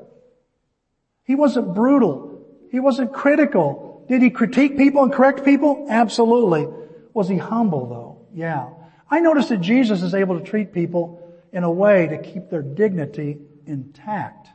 [1.25, 2.43] He wasn't brutal.
[2.71, 4.03] He wasn't critical.
[4.09, 5.85] Did he critique people and correct people?
[5.87, 6.67] Absolutely.
[7.13, 8.25] Was he humble though?
[8.33, 8.69] Yeah.
[9.07, 12.63] I noticed that Jesus is able to treat people in a way to keep their
[12.63, 14.47] dignity intact.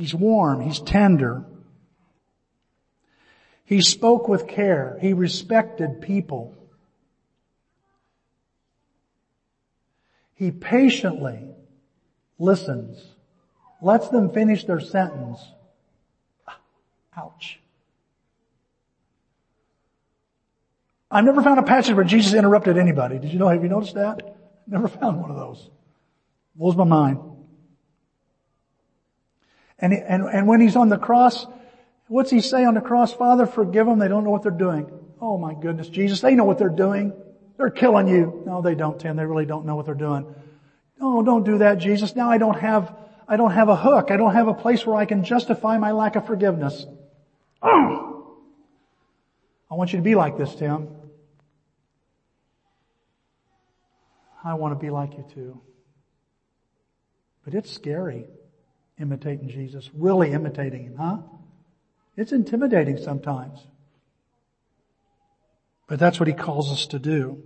[0.00, 0.62] He's warm.
[0.62, 1.44] He's tender.
[3.66, 4.96] He spoke with care.
[4.98, 6.54] He respected people.
[10.36, 11.40] He patiently
[12.38, 12.98] listens,
[13.82, 15.38] lets them finish their sentence.
[17.14, 17.60] Ouch.
[21.10, 23.18] I've never found a passage where Jesus interrupted anybody.
[23.18, 24.34] Did you know, have you noticed that?
[24.66, 25.68] Never found one of those.
[26.54, 27.29] Blows my mind.
[29.80, 31.46] And, and, and when he's on the cross,
[32.08, 33.12] what's he say on the cross?
[33.12, 33.98] Father, forgive them.
[33.98, 34.90] They don't know what they're doing.
[35.20, 37.12] Oh my goodness, Jesus, they know what they're doing.
[37.56, 38.42] They're killing you.
[38.46, 39.16] No, they don't, Tim.
[39.16, 40.34] They really don't know what they're doing.
[41.00, 42.14] Oh, don't do that, Jesus.
[42.14, 42.94] Now I don't have,
[43.28, 44.10] I don't have a hook.
[44.10, 46.86] I don't have a place where I can justify my lack of forgiveness.
[47.62, 48.36] Oh.
[49.70, 50.88] I want you to be like this, Tim.
[54.42, 55.60] I want to be like you too.
[57.44, 58.26] But it's scary
[59.00, 61.18] imitating Jesus, really imitating Him, huh?
[62.16, 63.60] It's intimidating sometimes.
[65.86, 67.42] But that's what He calls us to do.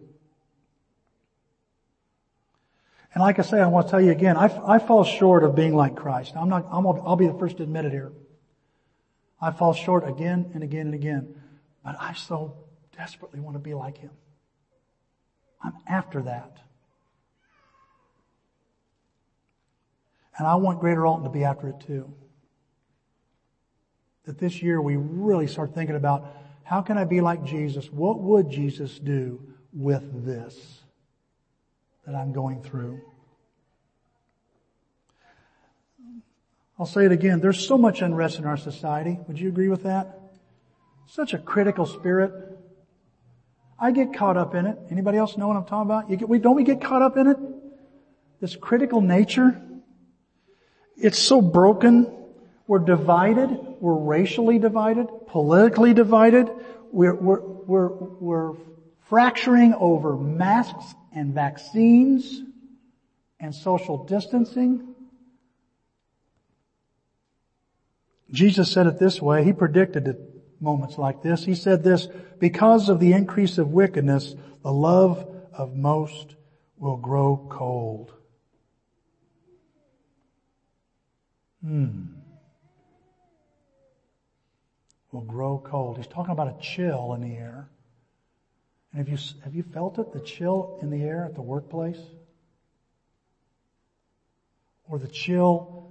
[3.14, 5.54] And like I say, I want to tell you again, I, I fall short of
[5.54, 6.34] being like Christ.
[6.36, 8.12] I'm not, I'm, I'll be the first to admit it here.
[9.40, 11.34] I fall short again and again and again.
[11.84, 12.56] But I so
[12.96, 14.10] desperately want to be like Him.
[15.62, 16.58] I'm after that.
[20.36, 22.12] And I want Greater Alton to be after it too.
[24.24, 26.26] That this year we really start thinking about
[26.62, 27.92] how can I be like Jesus?
[27.92, 29.40] What would Jesus do
[29.72, 30.82] with this
[32.06, 33.00] that I'm going through?
[36.78, 37.40] I'll say it again.
[37.40, 39.18] There's so much unrest in our society.
[39.28, 40.18] Would you agree with that?
[41.06, 42.32] Such a critical spirit.
[43.78, 44.78] I get caught up in it.
[44.90, 46.08] Anybody else know what I'm talking about?
[46.08, 47.36] Get, we, don't we get caught up in it?
[48.40, 49.60] This critical nature.
[50.96, 52.12] It's so broken.
[52.66, 53.50] We're divided.
[53.80, 56.50] We're racially divided, politically divided.
[56.90, 58.52] We're, we're, we're, we're
[59.08, 62.40] fracturing over masks and vaccines
[63.38, 64.94] and social distancing.
[68.30, 69.44] Jesus said it this way.
[69.44, 70.18] He predicted it
[70.60, 71.44] moments like this.
[71.44, 76.34] He said this, because of the increase of wickedness, the love of most
[76.76, 78.12] will grow cold.
[81.64, 82.02] Hmm.
[85.12, 85.96] Will grow cold.
[85.96, 87.68] He's talking about a chill in the air.
[88.92, 90.12] And have you, have you felt it?
[90.12, 91.98] The chill in the air at the workplace?
[94.88, 95.90] Or the chill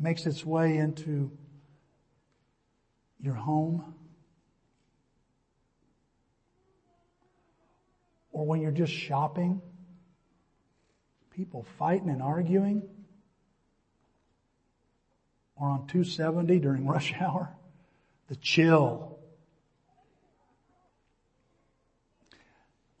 [0.00, 1.30] makes its way into
[3.20, 3.84] your home?
[8.32, 9.62] Or when you're just shopping?
[11.30, 12.82] People fighting and arguing?
[15.56, 17.54] Or on 270 during rush hour,
[18.28, 19.14] the chill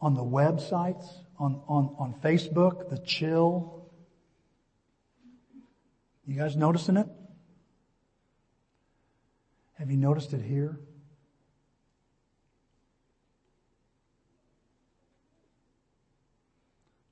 [0.04, 1.06] on the websites,
[1.38, 3.88] on, on, on Facebook, the chill.
[6.26, 7.06] You guys noticing it?
[9.78, 10.78] Have you noticed it here?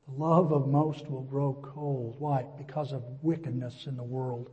[0.06, 2.16] The love of most will grow cold.
[2.18, 2.44] Why?
[2.58, 4.50] Because of wickedness in the world.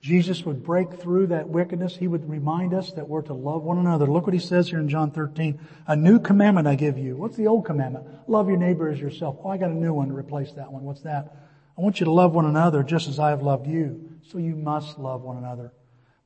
[0.00, 1.94] Jesus would break through that wickedness.
[1.94, 4.06] He would remind us that we're to love one another.
[4.06, 5.58] Look what he says here in John 13.
[5.86, 7.16] A new commandment I give you.
[7.16, 8.06] What's the old commandment?
[8.26, 9.36] Love your neighbor as yourself.
[9.44, 10.84] Oh, I got a new one to replace that one.
[10.84, 11.36] What's that?
[11.76, 14.10] I want you to love one another just as I have loved you.
[14.22, 15.72] So you must love one another.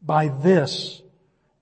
[0.01, 1.03] By this,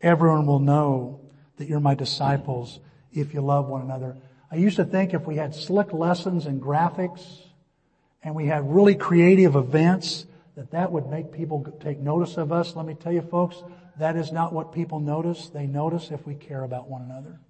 [0.00, 1.20] everyone will know
[1.56, 2.80] that you're my disciples
[3.12, 4.16] if you love one another.
[4.50, 7.22] I used to think if we had slick lessons and graphics
[8.22, 12.76] and we had really creative events, that that would make people take notice of us.
[12.76, 13.62] Let me tell you folks,
[13.98, 15.48] that is not what people notice.
[15.48, 17.40] They notice if we care about one another.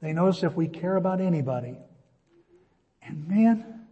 [0.00, 1.76] They notice if we care about anybody.
[3.02, 3.86] And man,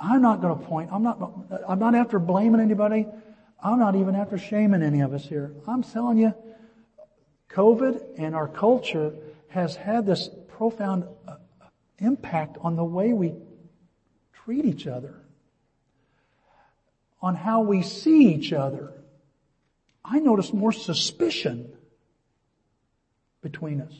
[0.00, 1.20] I'm not going to point, I'm not,
[1.68, 3.06] I'm not after blaming anybody.
[3.62, 5.54] I'm not even after shaming any of us here.
[5.68, 6.34] I'm telling you,
[7.50, 9.14] COVID and our culture
[9.48, 11.36] has had this profound uh,
[11.98, 13.34] impact on the way we
[14.32, 15.21] treat each other
[17.22, 18.92] on how we see each other.
[20.04, 21.72] I notice more suspicion
[23.40, 23.94] between us.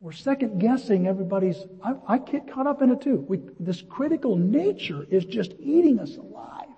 [0.00, 3.24] We're second guessing everybody's, I, I get caught up in it too.
[3.28, 6.68] We, this critical nature is just eating us alive.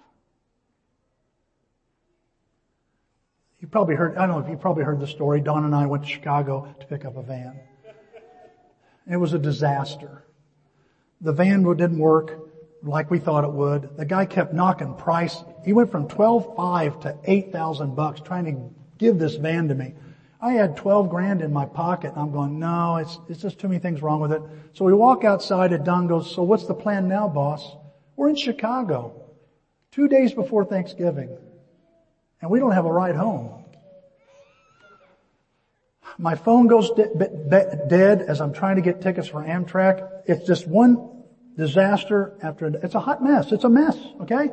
[3.60, 5.40] You probably heard, I don't know if you probably heard the story.
[5.40, 7.58] Don and I went to Chicago to pick up a van.
[9.10, 10.24] It was a disaster.
[11.20, 12.45] The van didn't work
[12.86, 13.96] like we thought it would.
[13.96, 15.42] The guy kept knocking price.
[15.64, 19.74] He went from twelve five to eight thousand bucks trying to give this van to
[19.74, 19.94] me.
[20.40, 23.68] I had twelve grand in my pocket and I'm going, no, it's it's just too
[23.68, 24.42] many things wrong with it.
[24.74, 27.74] So we walk outside and Don goes, so what's the plan now, boss?
[28.14, 29.22] We're in Chicago.
[29.92, 31.36] Two days before Thanksgiving.
[32.40, 33.62] And we don't have a ride home.
[36.18, 40.06] My phone goes de- de- dead as I'm trying to get tickets for Amtrak.
[40.26, 41.15] It's just one
[41.56, 43.52] disaster after, it's a hot mess.
[43.52, 44.50] It's a mess, okay?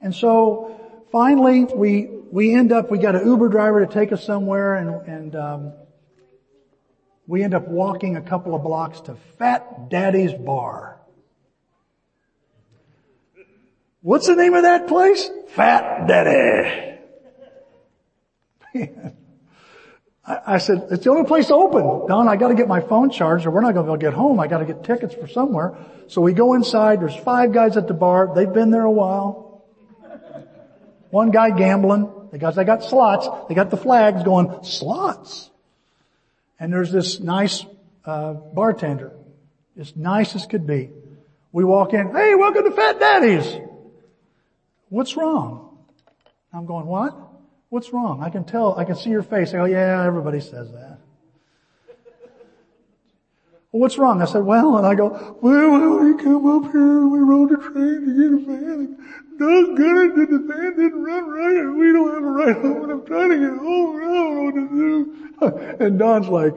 [0.00, 4.24] And so finally we, we end up, we got an Uber driver to take us
[4.24, 5.72] somewhere and, and, um,
[7.26, 10.98] we end up walking a couple of blocks to Fat Daddy's Bar.
[14.00, 15.28] What's the name of that place?
[15.48, 16.98] Fat Daddy.
[20.28, 22.06] I said, it's the only place open.
[22.06, 24.12] Don, I gotta get my phone charged or we're not gonna be able to get
[24.12, 24.38] home.
[24.40, 25.74] I gotta get tickets for somewhere.
[26.08, 27.00] So we go inside.
[27.00, 28.32] There's five guys at the bar.
[28.34, 29.64] They've been there a while.
[31.10, 32.12] One guy gambling.
[32.30, 33.26] The guys, they got slots.
[33.48, 35.50] They got the flags going, slots.
[36.60, 37.64] And there's this nice,
[38.04, 39.12] uh, bartender.
[39.78, 40.90] As nice as could be.
[41.52, 43.56] We walk in, hey, welcome to Fat Daddy's.
[44.90, 45.78] What's wrong?
[46.52, 47.16] I'm going, what?
[47.70, 48.22] What's wrong?
[48.22, 49.50] I can tell, I can see your face.
[49.50, 50.98] I go, yeah, everybody says that.
[53.70, 54.22] Well, what's wrong?
[54.22, 57.56] I said, well, and I go, well, we come up here and we rode the
[57.56, 61.76] train to get a van and doggone it, that the van didn't run right and
[61.76, 64.34] we don't have a ride home and I'm trying to get home and I don't
[64.34, 65.84] know what to do.
[65.84, 66.56] And Don's like,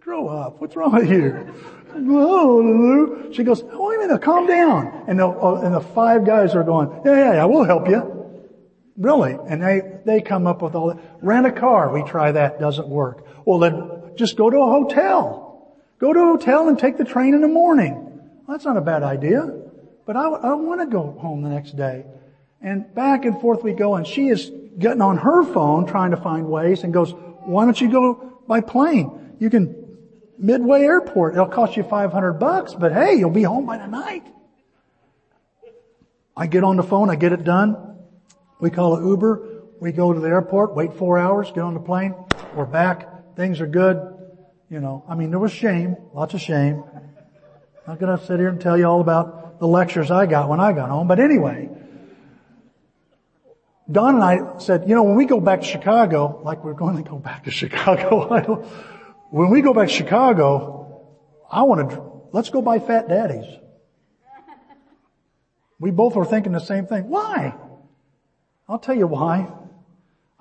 [0.00, 0.60] grow up.
[0.60, 1.54] What's wrong with you?
[1.94, 5.04] Oh, she goes, oh, wait a minute, calm down.
[5.08, 8.50] And the, and the five guys are going, yeah, yeah, yeah, we'll help you.
[8.98, 9.38] Really?
[9.48, 10.98] And they, they come up with all that.
[11.20, 11.92] Rent a car.
[11.92, 12.60] We try that.
[12.60, 13.26] Doesn't work.
[13.44, 15.74] Well then, just go to a hotel.
[15.98, 17.94] Go to a hotel and take the train in the morning.
[17.94, 19.62] Well, that's not a bad idea.
[20.04, 22.04] But I, I want to go home the next day.
[22.60, 26.16] And back and forth we go and she is getting on her phone trying to
[26.16, 27.12] find ways and goes,
[27.44, 29.36] why don't you go by plane?
[29.38, 29.96] You can,
[30.38, 34.26] Midway Airport, it'll cost you 500 bucks, but hey, you'll be home by tonight.
[36.36, 37.98] I get on the phone, I get it done.
[38.60, 39.51] We call it Uber.
[39.82, 42.14] We go to the airport, wait four hours, get on the plane.
[42.54, 43.34] We're back.
[43.34, 44.16] Things are good.
[44.70, 46.84] You know, I mean, there was shame, lots of shame.
[47.88, 50.60] I'm not to sit here and tell you all about the lectures I got when
[50.60, 51.68] I got home, but anyway.
[53.90, 57.02] Don and I said, you know, when we go back to Chicago, like we're going
[57.02, 58.62] to go back to Chicago,
[59.30, 61.02] when we go back to Chicago,
[61.50, 63.52] I want to, let's go buy Fat Daddies.
[65.80, 67.08] We both were thinking the same thing.
[67.08, 67.56] Why?
[68.68, 69.52] I'll tell you why.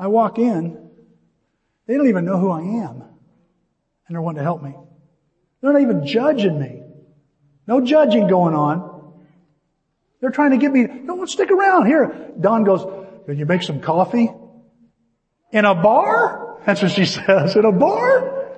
[0.02, 0.90] I walk in,
[1.86, 3.04] they don't even know who I am.
[4.08, 4.74] And they're wanting to help me.
[5.62, 6.82] They're not even judging me.
[7.68, 9.14] No judging going on.
[10.20, 12.32] They're trying to get me, no, stick around here.
[12.40, 12.82] Don goes,
[13.28, 14.32] can you make some coffee?
[15.52, 16.58] In a bar?
[16.66, 17.56] That's what she says.
[17.56, 18.50] In a bar?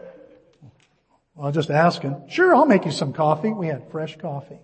[1.36, 2.30] Well, just asking.
[2.30, 3.52] Sure, I'll make you some coffee.
[3.52, 4.60] We had fresh coffee.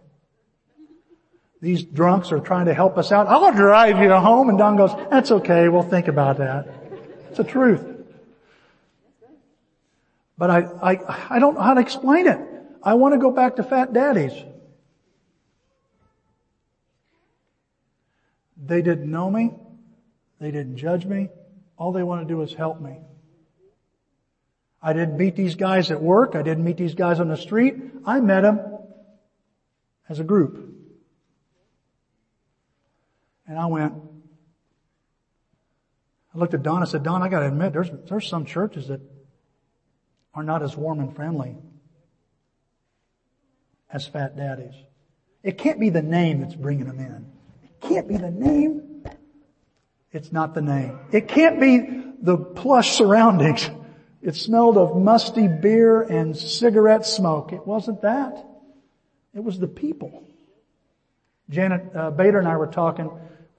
[1.62, 3.28] These drunks are trying to help us out.
[3.28, 4.50] I'll drive you home.
[4.50, 5.68] And Don goes, that's okay.
[5.68, 6.68] We'll think about that.
[7.28, 7.86] It's the truth.
[10.38, 12.40] But I, I, I don't know how to explain it.
[12.82, 14.32] I want to go back to fat daddies.
[18.66, 19.52] They didn't know me.
[20.40, 21.28] They didn't judge me.
[21.78, 23.00] All they want to do is help me.
[24.82, 26.36] I didn't meet these guys at work.
[26.36, 27.76] I didn't meet these guys on the street.
[28.06, 28.62] I met them
[30.08, 30.69] as a group.
[33.50, 33.94] And I went,
[36.34, 39.02] I looked at Don, I said, Don, I gotta admit, there's, there's some churches that
[40.36, 41.58] are not as warm and friendly
[43.92, 44.76] as fat daddies.
[45.42, 47.26] It can't be the name that's bringing them in.
[47.64, 49.04] It can't be the name.
[50.12, 51.00] It's not the name.
[51.12, 53.68] It can't be the plush surroundings.
[54.22, 57.52] It smelled of musty beer and cigarette smoke.
[57.52, 58.46] It wasn't that.
[59.34, 60.24] It was the people.
[61.50, 63.10] Janet uh, Bader and I were talking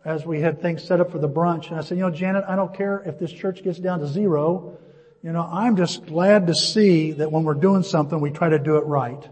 [0.05, 1.70] as we had things set up for the brunch.
[1.70, 4.07] And I said, you know, Janet, I don't care if this church gets down to
[4.07, 4.78] zero.
[5.22, 8.59] You know, I'm just glad to see that when we're doing something, we try to
[8.59, 9.22] do it right.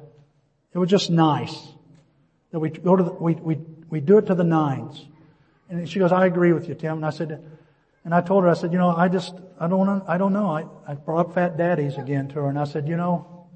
[0.74, 1.56] It was just nice
[2.52, 3.58] that we go to the, we, we,
[3.88, 5.04] we do it to the nines.
[5.70, 6.98] And she goes, I agree with you, Tim.
[6.98, 7.42] And I said,
[8.04, 10.50] and I told her, I said, you know, I just, I don't, I don't know.
[10.50, 13.46] I, I brought up fat daddies again to her and I said, you know,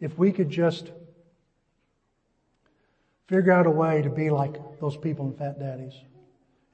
[0.00, 0.90] if we could just
[3.28, 5.94] figure out a way to be like those people in fat daddies.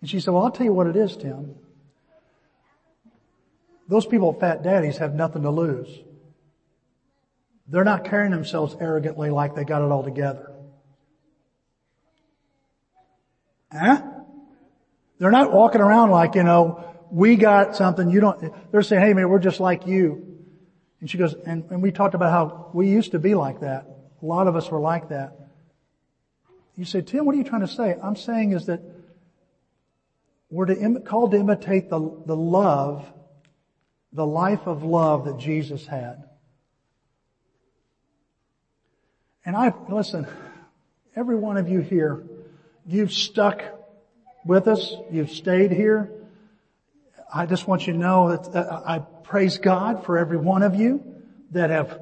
[0.07, 1.57] And she said, well, I'll tell you what it is, Tim.
[3.89, 5.89] Those people at Fat Daddies have nothing to lose.
[7.67, 10.53] They're not carrying themselves arrogantly like they got it all together.
[13.73, 14.01] Huh?
[15.19, 19.13] They're not walking around like, you know, we got something, you don't, they're saying, hey
[19.13, 20.25] man, we're just like you.
[21.01, 23.89] And she goes, and, and we talked about how we used to be like that.
[24.23, 25.33] A lot of us were like that.
[26.77, 27.97] You say, Tim, what are you trying to say?
[28.01, 28.96] I'm saying is that
[30.51, 33.05] we're to Im- called to imitate the, the love,
[34.13, 36.25] the life of love that Jesus had.
[39.45, 40.27] And I, listen,
[41.15, 42.23] every one of you here,
[42.85, 43.63] you've stuck
[44.45, 46.11] with us, you've stayed here.
[47.33, 50.75] I just want you to know that uh, I praise God for every one of
[50.75, 51.03] you
[51.51, 51.99] that have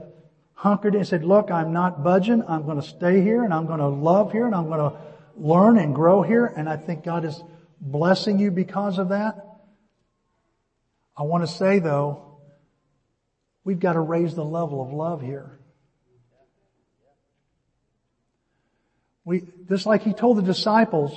[0.54, 2.42] hunkered and said, look, I'm not budging.
[2.46, 4.96] I'm going to stay here and I'm going to love here and I'm going to
[5.36, 6.46] learn and grow here.
[6.46, 7.42] And I think God is
[7.84, 9.36] blessing you because of that.
[11.16, 12.38] I want to say though,
[13.62, 15.58] we've got to raise the level of love here.
[19.24, 21.12] We, just like he told the disciples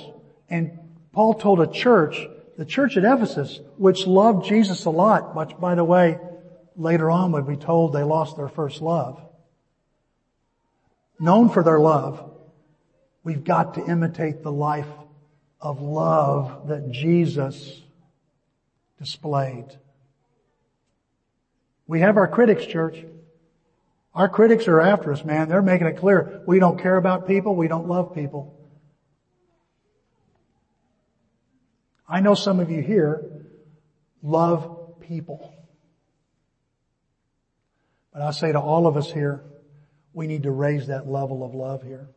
[0.48, 0.78] and
[1.12, 2.16] Paul told a church,
[2.56, 6.18] the church at Ephesus, which loved Jesus a lot, which by the way,
[6.76, 9.20] later on would be told they lost their first love.
[11.18, 12.30] Known for their love,
[13.24, 14.86] we've got to imitate the life
[15.60, 17.82] of love that Jesus
[18.98, 19.66] displayed.
[21.86, 22.98] We have our critics, church.
[24.14, 25.48] Our critics are after us, man.
[25.48, 26.42] They're making it clear.
[26.46, 27.56] We don't care about people.
[27.56, 28.54] We don't love people.
[32.08, 33.22] I know some of you here
[34.22, 35.54] love people.
[38.12, 39.44] But I say to all of us here,
[40.12, 42.08] we need to raise that level of love here.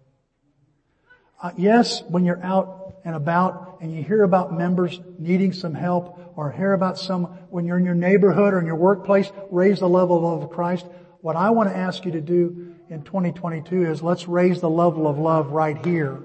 [1.41, 6.19] Uh, yes, when you're out and about and you hear about members needing some help
[6.35, 9.89] or hear about some, when you're in your neighborhood or in your workplace, raise the
[9.89, 10.85] level of love of Christ.
[11.21, 15.07] What I want to ask you to do in 2022 is let's raise the level
[15.07, 16.21] of love right here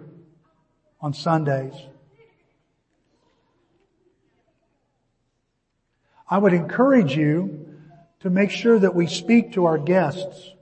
[1.01, 1.75] on Sundays.
[6.29, 7.75] I would encourage you
[8.21, 10.53] to make sure that we speak to our guests.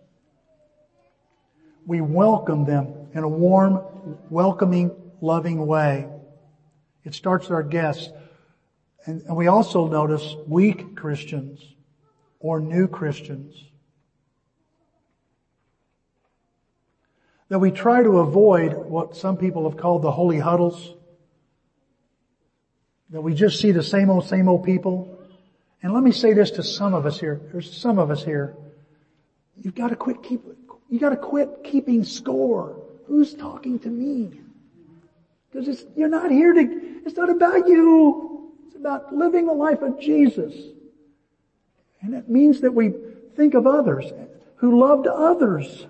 [1.86, 3.81] We welcome them in a warm,
[4.29, 4.91] welcoming,
[5.21, 6.09] loving way.
[7.05, 8.11] It starts with our guests.
[9.07, 11.61] And, and we also notice weak Christians
[12.41, 13.55] or new Christians.
[17.49, 20.95] That we try to avoid what some people have called the holy huddles.
[23.11, 25.21] That we just see the same old, same old people.
[25.83, 27.41] And let me say this to some of us here.
[27.53, 28.57] There's some of us here.
[29.57, 30.41] You've got to quit keep,
[30.89, 32.81] you got to quit keeping score.
[33.07, 34.40] Who's talking to me?
[35.52, 38.52] Because you're not here to, it's not about you.
[38.66, 40.55] It's about living the life of Jesus.
[42.00, 42.92] And it means that we
[43.36, 44.11] think of others
[44.57, 45.86] who loved others.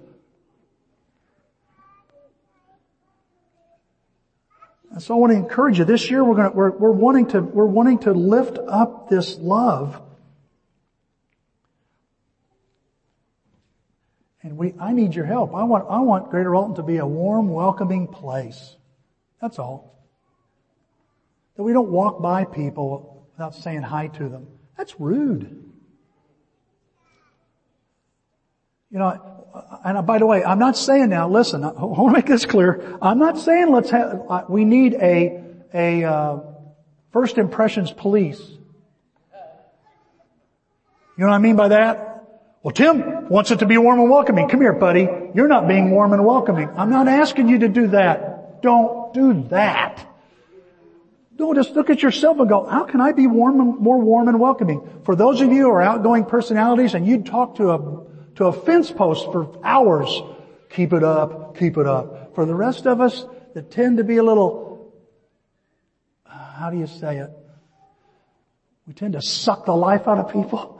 [4.90, 5.84] And so I want to encourage you.
[5.84, 9.38] This year we're going to, we're, we're wanting to, we're wanting to lift up this
[9.38, 10.00] love
[14.44, 15.54] And we, I need your help.
[15.54, 18.76] I want, I want Greater Alton to be a warm, welcoming place.
[19.40, 20.04] That's all.
[21.56, 24.46] That we don't walk by people without saying hi to them.
[24.76, 25.64] That's rude.
[28.90, 29.46] You know,
[29.82, 32.98] and by the way, I'm not saying now, listen, I want to make this clear.
[33.00, 35.42] I'm not saying let's have, we need a,
[35.72, 36.40] a, uh,
[37.12, 38.40] first impressions police.
[41.16, 42.13] You know what I mean by that?
[42.64, 44.48] Well, Tim wants it to be warm and welcoming.
[44.48, 45.06] Come here, buddy.
[45.34, 46.70] You're not being warm and welcoming.
[46.74, 48.62] I'm not asking you to do that.
[48.62, 50.06] Don't do that.
[51.36, 54.28] Don't just look at yourself and go, how can I be warm and, more warm
[54.28, 55.02] and welcoming?
[55.04, 58.06] For those of you who are outgoing personalities and you'd talk to a,
[58.36, 60.22] to a fence post for hours,
[60.70, 62.34] keep it up, keep it up.
[62.34, 64.90] For the rest of us that tend to be a little,
[66.24, 67.30] uh, how do you say it?
[68.86, 70.73] We tend to suck the life out of people.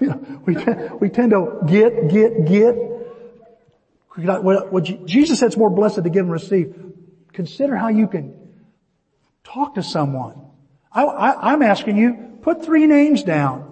[0.00, 0.56] You know, we,
[1.00, 2.74] we tend to get, get, get.
[4.16, 6.74] What Jesus said it's more blessed to give and receive.
[7.32, 8.34] Consider how you can
[9.44, 10.40] talk to someone.
[10.90, 13.68] I, I, I'm asking you, put three names down.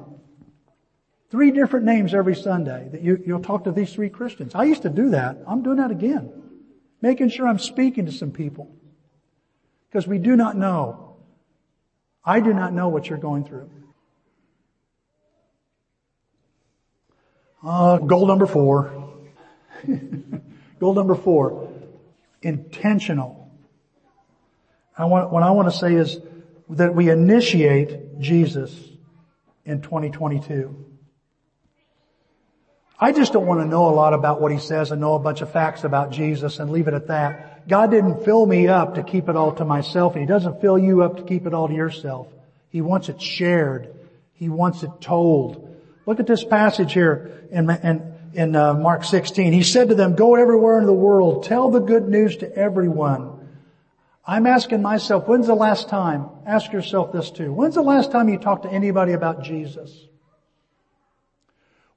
[1.31, 4.55] Three different names every Sunday that you, you'll talk to these three Christians.
[4.55, 5.39] I used to do that.
[5.47, 6.31] I'm doing that again.
[7.03, 8.75] Making sure I'm speaking to some people.
[9.89, 11.17] Because we do not know.
[12.25, 13.71] I do not know what you're going through.
[17.65, 18.93] Uh, goal number four.
[20.79, 21.73] goal number four.
[22.43, 23.51] Intentional.
[24.97, 26.19] I want, what I want to say is
[26.71, 28.73] that we initiate Jesus
[29.65, 30.85] in 2022.
[32.99, 35.19] I just don't want to know a lot about what he says and know a
[35.19, 37.69] bunch of facts about Jesus and leave it at that.
[37.69, 40.79] God didn't fill me up to keep it all to myself and he doesn't fill
[40.79, 42.29] you up to keep it all to yourself.
[42.71, 43.95] He wants it shared.
[44.33, 45.76] He wants it told.
[46.07, 49.53] Look at this passage here in, in, in uh, Mark 16.
[49.53, 53.33] He said to them, go everywhere in the world, tell the good news to everyone.
[54.25, 56.29] I'm asking myself, when's the last time?
[56.47, 57.53] Ask yourself this too.
[57.53, 60.07] When's the last time you talked to anybody about Jesus?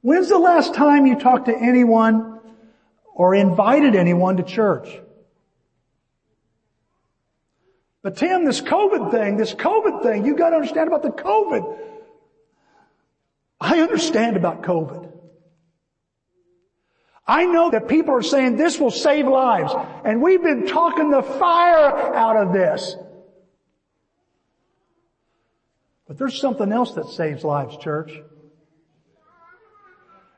[0.02, 2.40] When's the last time you talked to anyone
[3.14, 4.90] or invited anyone to church?
[8.02, 11.89] But Tim, this COVID thing, this COVID thing, you gotta understand about the COVID.
[13.60, 15.12] I understand about COVID.
[17.28, 21.22] I know that people are saying this will save lives, and we've been talking the
[21.22, 22.96] fire out of this.
[26.08, 28.12] But there's something else that saves lives, church.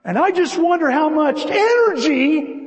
[0.03, 2.61] And I just wonder how much energy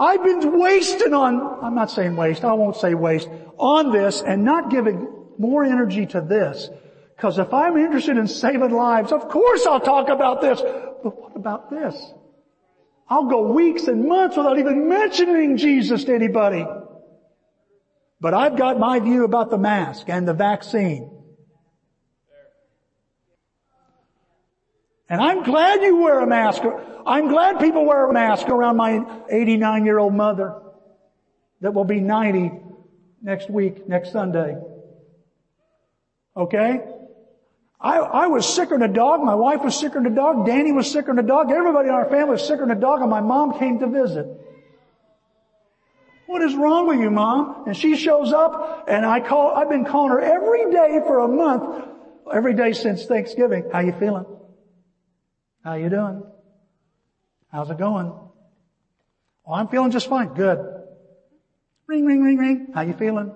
[0.00, 4.44] I've been wasting on, I'm not saying waste, I won't say waste, on this and
[4.44, 6.70] not giving more energy to this.
[7.18, 10.60] Because if I'm interested in saving lives, of course I'll talk about this.
[10.60, 12.00] But what about this?
[13.08, 16.64] I'll go weeks and months without even mentioning Jesus to anybody.
[18.20, 21.10] But I've got my view about the mask and the vaccine.
[25.08, 26.62] And I'm glad you wear a mask.
[27.04, 30.54] I'm glad people wear a mask around my 89 year old mother
[31.62, 32.52] that will be 90
[33.22, 34.56] next week, next Sunday.
[36.36, 36.94] Okay?
[37.80, 39.22] I, I was sicker than a dog.
[39.22, 40.46] My wife was sicker than a dog.
[40.46, 41.50] Danny was sicker than a dog.
[41.50, 44.26] Everybody in our family was sicker than a dog and my mom came to visit.
[46.26, 47.64] What is wrong with you, mom?
[47.66, 51.28] And she shows up and I call, I've been calling her every day for a
[51.28, 51.86] month,
[52.32, 53.70] every day since Thanksgiving.
[53.72, 54.26] How you feeling?
[55.64, 56.22] How you doing?
[57.52, 58.12] How's it going?
[59.46, 60.34] Oh, I'm feeling just fine.
[60.34, 60.58] Good.
[61.86, 62.66] Ring, ring, ring, ring.
[62.74, 63.32] How you feeling?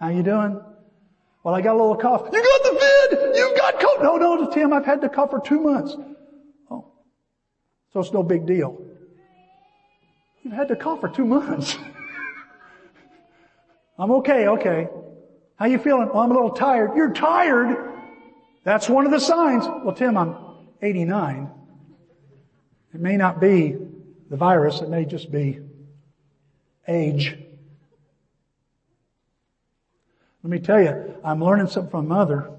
[0.00, 0.62] How you doing?
[1.44, 2.22] Well, I got a little cough.
[2.32, 2.75] You got the
[3.10, 3.36] vid!
[3.36, 4.02] You got cough!
[4.02, 5.96] No, no, Tim, I've had the cough for two months.
[6.70, 6.86] Oh.
[7.92, 8.84] So it's no big deal.
[10.42, 11.76] You've had the cough for two months.
[13.98, 14.88] I'm okay, okay.
[15.56, 16.08] How you feeling?
[16.08, 16.96] Well, I'm a little tired.
[16.96, 17.92] You're tired?
[18.62, 19.66] That's one of the signs.
[19.66, 20.36] Well, Tim, I'm
[20.82, 21.50] 89.
[22.94, 23.76] It may not be
[24.28, 25.60] the virus, it may just be
[26.88, 27.36] age.
[30.42, 32.55] Let me tell you, I'm learning something from mother.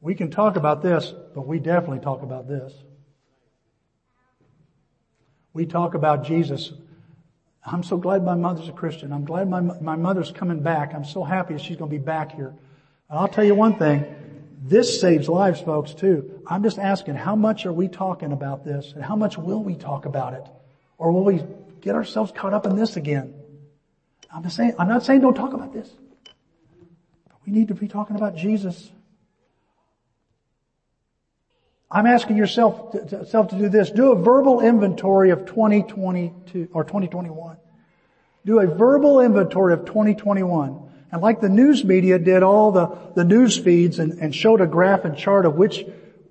[0.00, 2.72] We can talk about this, but we definitely talk about this.
[5.52, 6.72] We talk about Jesus.
[7.64, 9.12] I'm so glad my mother's a Christian.
[9.12, 10.94] I'm glad my, my mother's coming back.
[10.94, 12.54] I'm so happy she's going to be back here.
[13.10, 14.06] And I'll tell you one thing.
[14.62, 16.42] This saves lives, folks, too.
[16.46, 18.92] I'm just asking, how much are we talking about this?
[18.94, 20.46] And how much will we talk about it?
[20.96, 21.42] Or will we
[21.80, 23.34] get ourselves caught up in this again?
[24.34, 25.90] I'm just saying, I'm not saying don't talk about this.
[27.26, 28.90] But we need to be talking about Jesus.
[31.90, 33.90] I'm asking yourself to, to, self to do this.
[33.90, 37.56] Do a verbal inventory of 2022 or 2021.
[38.46, 40.88] Do a verbal inventory of 2021.
[41.10, 44.66] And like the news media did all the, the news feeds and, and showed a
[44.66, 45.84] graph and chart of which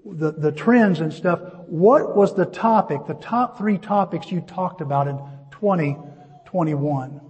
[0.05, 4.80] the, the trends and stuff, what was the topic, the top three topics you talked
[4.80, 5.18] about in
[5.51, 7.22] 2021?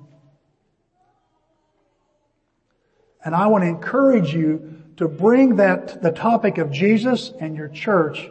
[3.26, 7.70] And I want to encourage you to bring that, the topic of Jesus and your
[7.70, 8.30] church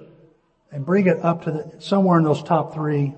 [0.71, 3.15] and bring it up to the, somewhere in those top three.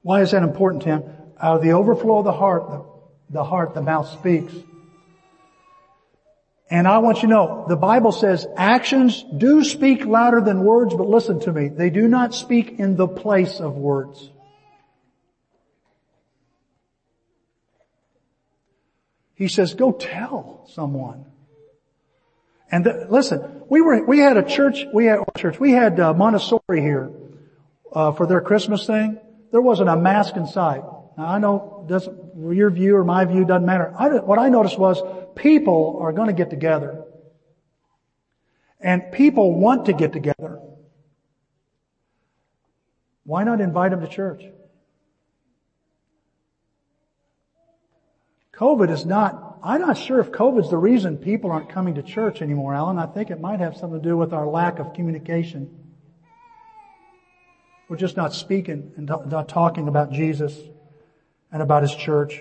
[0.00, 1.02] Why is that important, Tim?
[1.38, 2.84] Out of the overflow of the heart, the,
[3.28, 4.54] the heart, the mouth speaks.
[6.70, 10.94] And I want you to know, the Bible says actions do speak louder than words,
[10.94, 14.30] but listen to me, they do not speak in the place of words.
[19.36, 21.26] He says, go tell someone.
[22.70, 26.14] And the, listen, we were, we had a church, we had church, we had uh,
[26.14, 27.12] Montessori here,
[27.92, 29.18] uh, for their Christmas thing.
[29.52, 30.82] There wasn't a mask in sight.
[31.16, 32.18] Now I know, doesn't,
[32.50, 33.94] your view or my view doesn't matter.
[33.96, 35.00] I, what I noticed was
[35.36, 37.04] people are going to get together.
[38.80, 40.60] And people want to get together.
[43.24, 44.44] Why not invite them to church?
[48.56, 52.40] COVID is not, I'm not sure if COVID's the reason people aren't coming to church
[52.40, 52.98] anymore, Alan.
[52.98, 55.68] I think it might have something to do with our lack of communication.
[57.88, 60.58] We're just not speaking and not talking about Jesus
[61.52, 62.40] and about His church.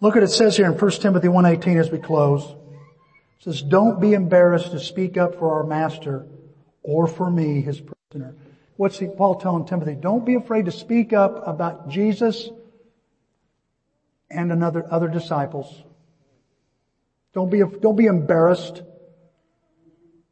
[0.00, 2.42] Look what it says here in 1 Timothy 1.18 as we close.
[2.44, 6.26] It says, don't be embarrassed to speak up for our master
[6.82, 8.34] or for me, his prisoner.
[8.76, 9.94] What's Paul telling Timothy?
[9.94, 12.50] Don't be afraid to speak up about Jesus
[14.30, 15.82] and another, other disciples.
[17.32, 18.82] Don't be, don't be embarrassed.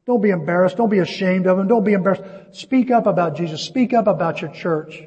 [0.07, 0.77] Don't be embarrassed.
[0.77, 1.69] Don't be ashamed of them.
[1.69, 2.23] Don't be embarrassed.
[2.53, 3.63] Speak up about Jesus.
[3.63, 5.03] Speak up about your church.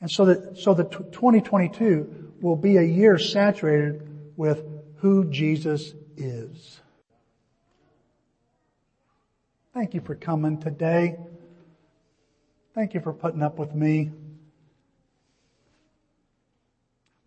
[0.00, 4.02] And so that, so that 2022 will be a year saturated
[4.36, 4.64] with
[4.96, 6.80] who Jesus is.
[9.72, 11.16] Thank you for coming today.
[12.74, 14.10] Thank you for putting up with me.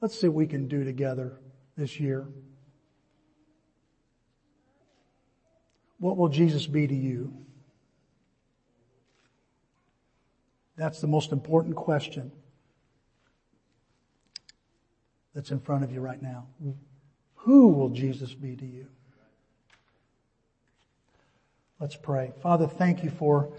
[0.05, 1.39] Let's see what we can do together
[1.75, 2.27] this year.
[5.97, 7.33] What will Jesus be to you?
[10.77, 12.31] That's the most important question
[15.33, 16.45] that's in front of you right now.
[17.37, 18.85] Who will Jesus be to you?
[21.79, 22.31] Let's pray.
[22.43, 23.49] Father, thank you for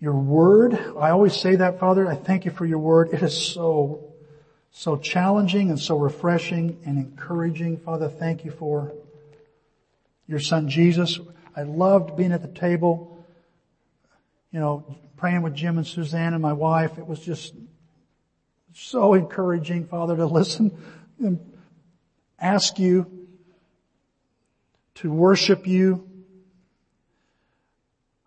[0.00, 0.74] your word.
[0.98, 2.08] I always say that, Father.
[2.08, 3.10] I thank you for your word.
[3.12, 4.05] It is so,
[4.78, 7.78] so challenging and so refreshing and encouraging.
[7.78, 8.92] Father, thank you for
[10.28, 11.18] your son Jesus.
[11.56, 13.24] I loved being at the table,
[14.52, 14.84] you know,
[15.16, 16.98] praying with Jim and Suzanne and my wife.
[16.98, 17.54] It was just
[18.74, 20.70] so encouraging, Father, to listen
[21.18, 21.40] and
[22.38, 23.10] ask you
[24.96, 26.06] to worship you.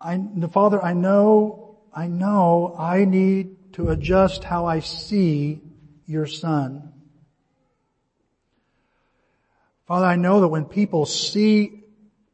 [0.00, 0.20] I,
[0.50, 5.60] Father, I know, I know I need to adjust how I see
[6.10, 6.92] your son.
[9.86, 11.84] Father, I know that when people see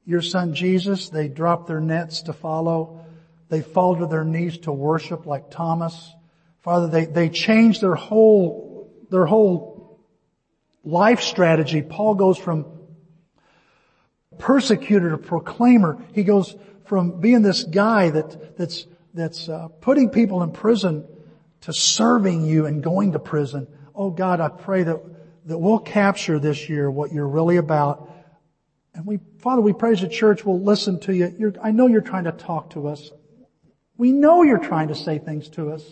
[0.07, 3.05] your son Jesus, they drop their nets to follow.
[3.51, 6.13] They fall to their knees to worship like Thomas.
[6.63, 10.01] Father, they, they change their whole, their whole
[10.83, 12.65] life strategy, Paul goes from
[14.39, 16.03] persecutor to proclaimer.
[16.15, 16.55] He goes
[16.87, 21.05] from being this guy that, that's, that's uh, putting people in prison
[21.67, 23.67] to serving you and going to prison.
[23.93, 25.01] Oh God, I pray that,
[25.47, 28.09] that we'll capture this year what you're really about.
[28.95, 31.35] And we, Father, we pray as a church will listen to you.
[31.37, 33.11] You're, I know you're trying to talk to us.
[33.97, 35.83] We know you're trying to say things to us.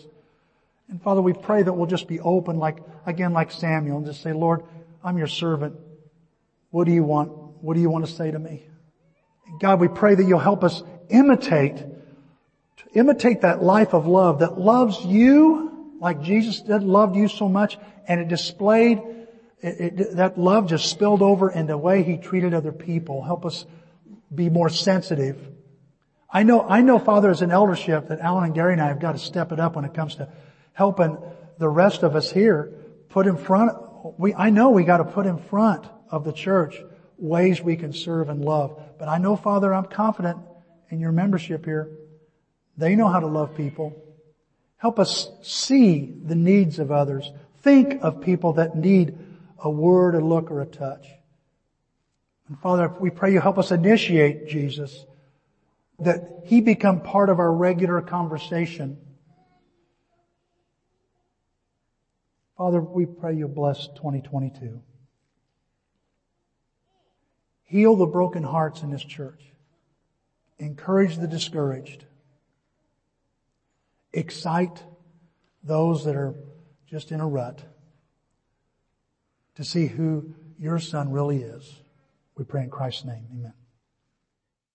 [0.87, 4.21] And Father, we pray that we'll just be open like, again, like Samuel and just
[4.21, 4.63] say, Lord,
[5.03, 5.75] I'm your servant.
[6.69, 7.31] What do you want?
[7.61, 8.65] What do you want to say to me?
[9.59, 11.83] God, we pray that you'll help us imitate,
[12.95, 17.77] imitate that life of love that loves you like Jesus did, loved you so much,
[18.07, 19.01] and it displayed,
[19.61, 23.23] it, it, that love just spilled over in the way he treated other people.
[23.23, 23.65] Help us
[24.33, 25.39] be more sensitive.
[26.29, 28.99] I know, I know, Father, as an eldership, that Alan and Gary and I have
[28.99, 30.27] got to step it up when it comes to
[30.73, 31.17] helping
[31.57, 32.73] the rest of us here
[33.09, 33.71] put in front
[34.17, 36.81] we, I know we got to put in front of the church
[37.17, 38.79] ways we can serve and love.
[38.99, 40.37] But I know, Father, I'm confident
[40.89, 41.89] in your membership here.
[42.77, 43.95] They know how to love people.
[44.77, 47.31] Help us see the needs of others.
[47.61, 49.17] Think of people that need
[49.57, 51.07] a word, a look, or a touch.
[52.47, 55.05] And Father, we pray you help us initiate Jesus,
[55.99, 58.97] that he become part of our regular conversation.
[62.57, 64.81] Father, we pray you bless 2022.
[67.63, 69.41] Heal the broken hearts in this church.
[70.59, 72.05] Encourage the discouraged.
[74.15, 74.81] Excite
[75.61, 76.33] those that are
[76.89, 77.61] just in a rut
[79.55, 81.81] to see who your son really is.
[82.37, 83.27] We pray in Christ's name.
[83.31, 83.53] Amen.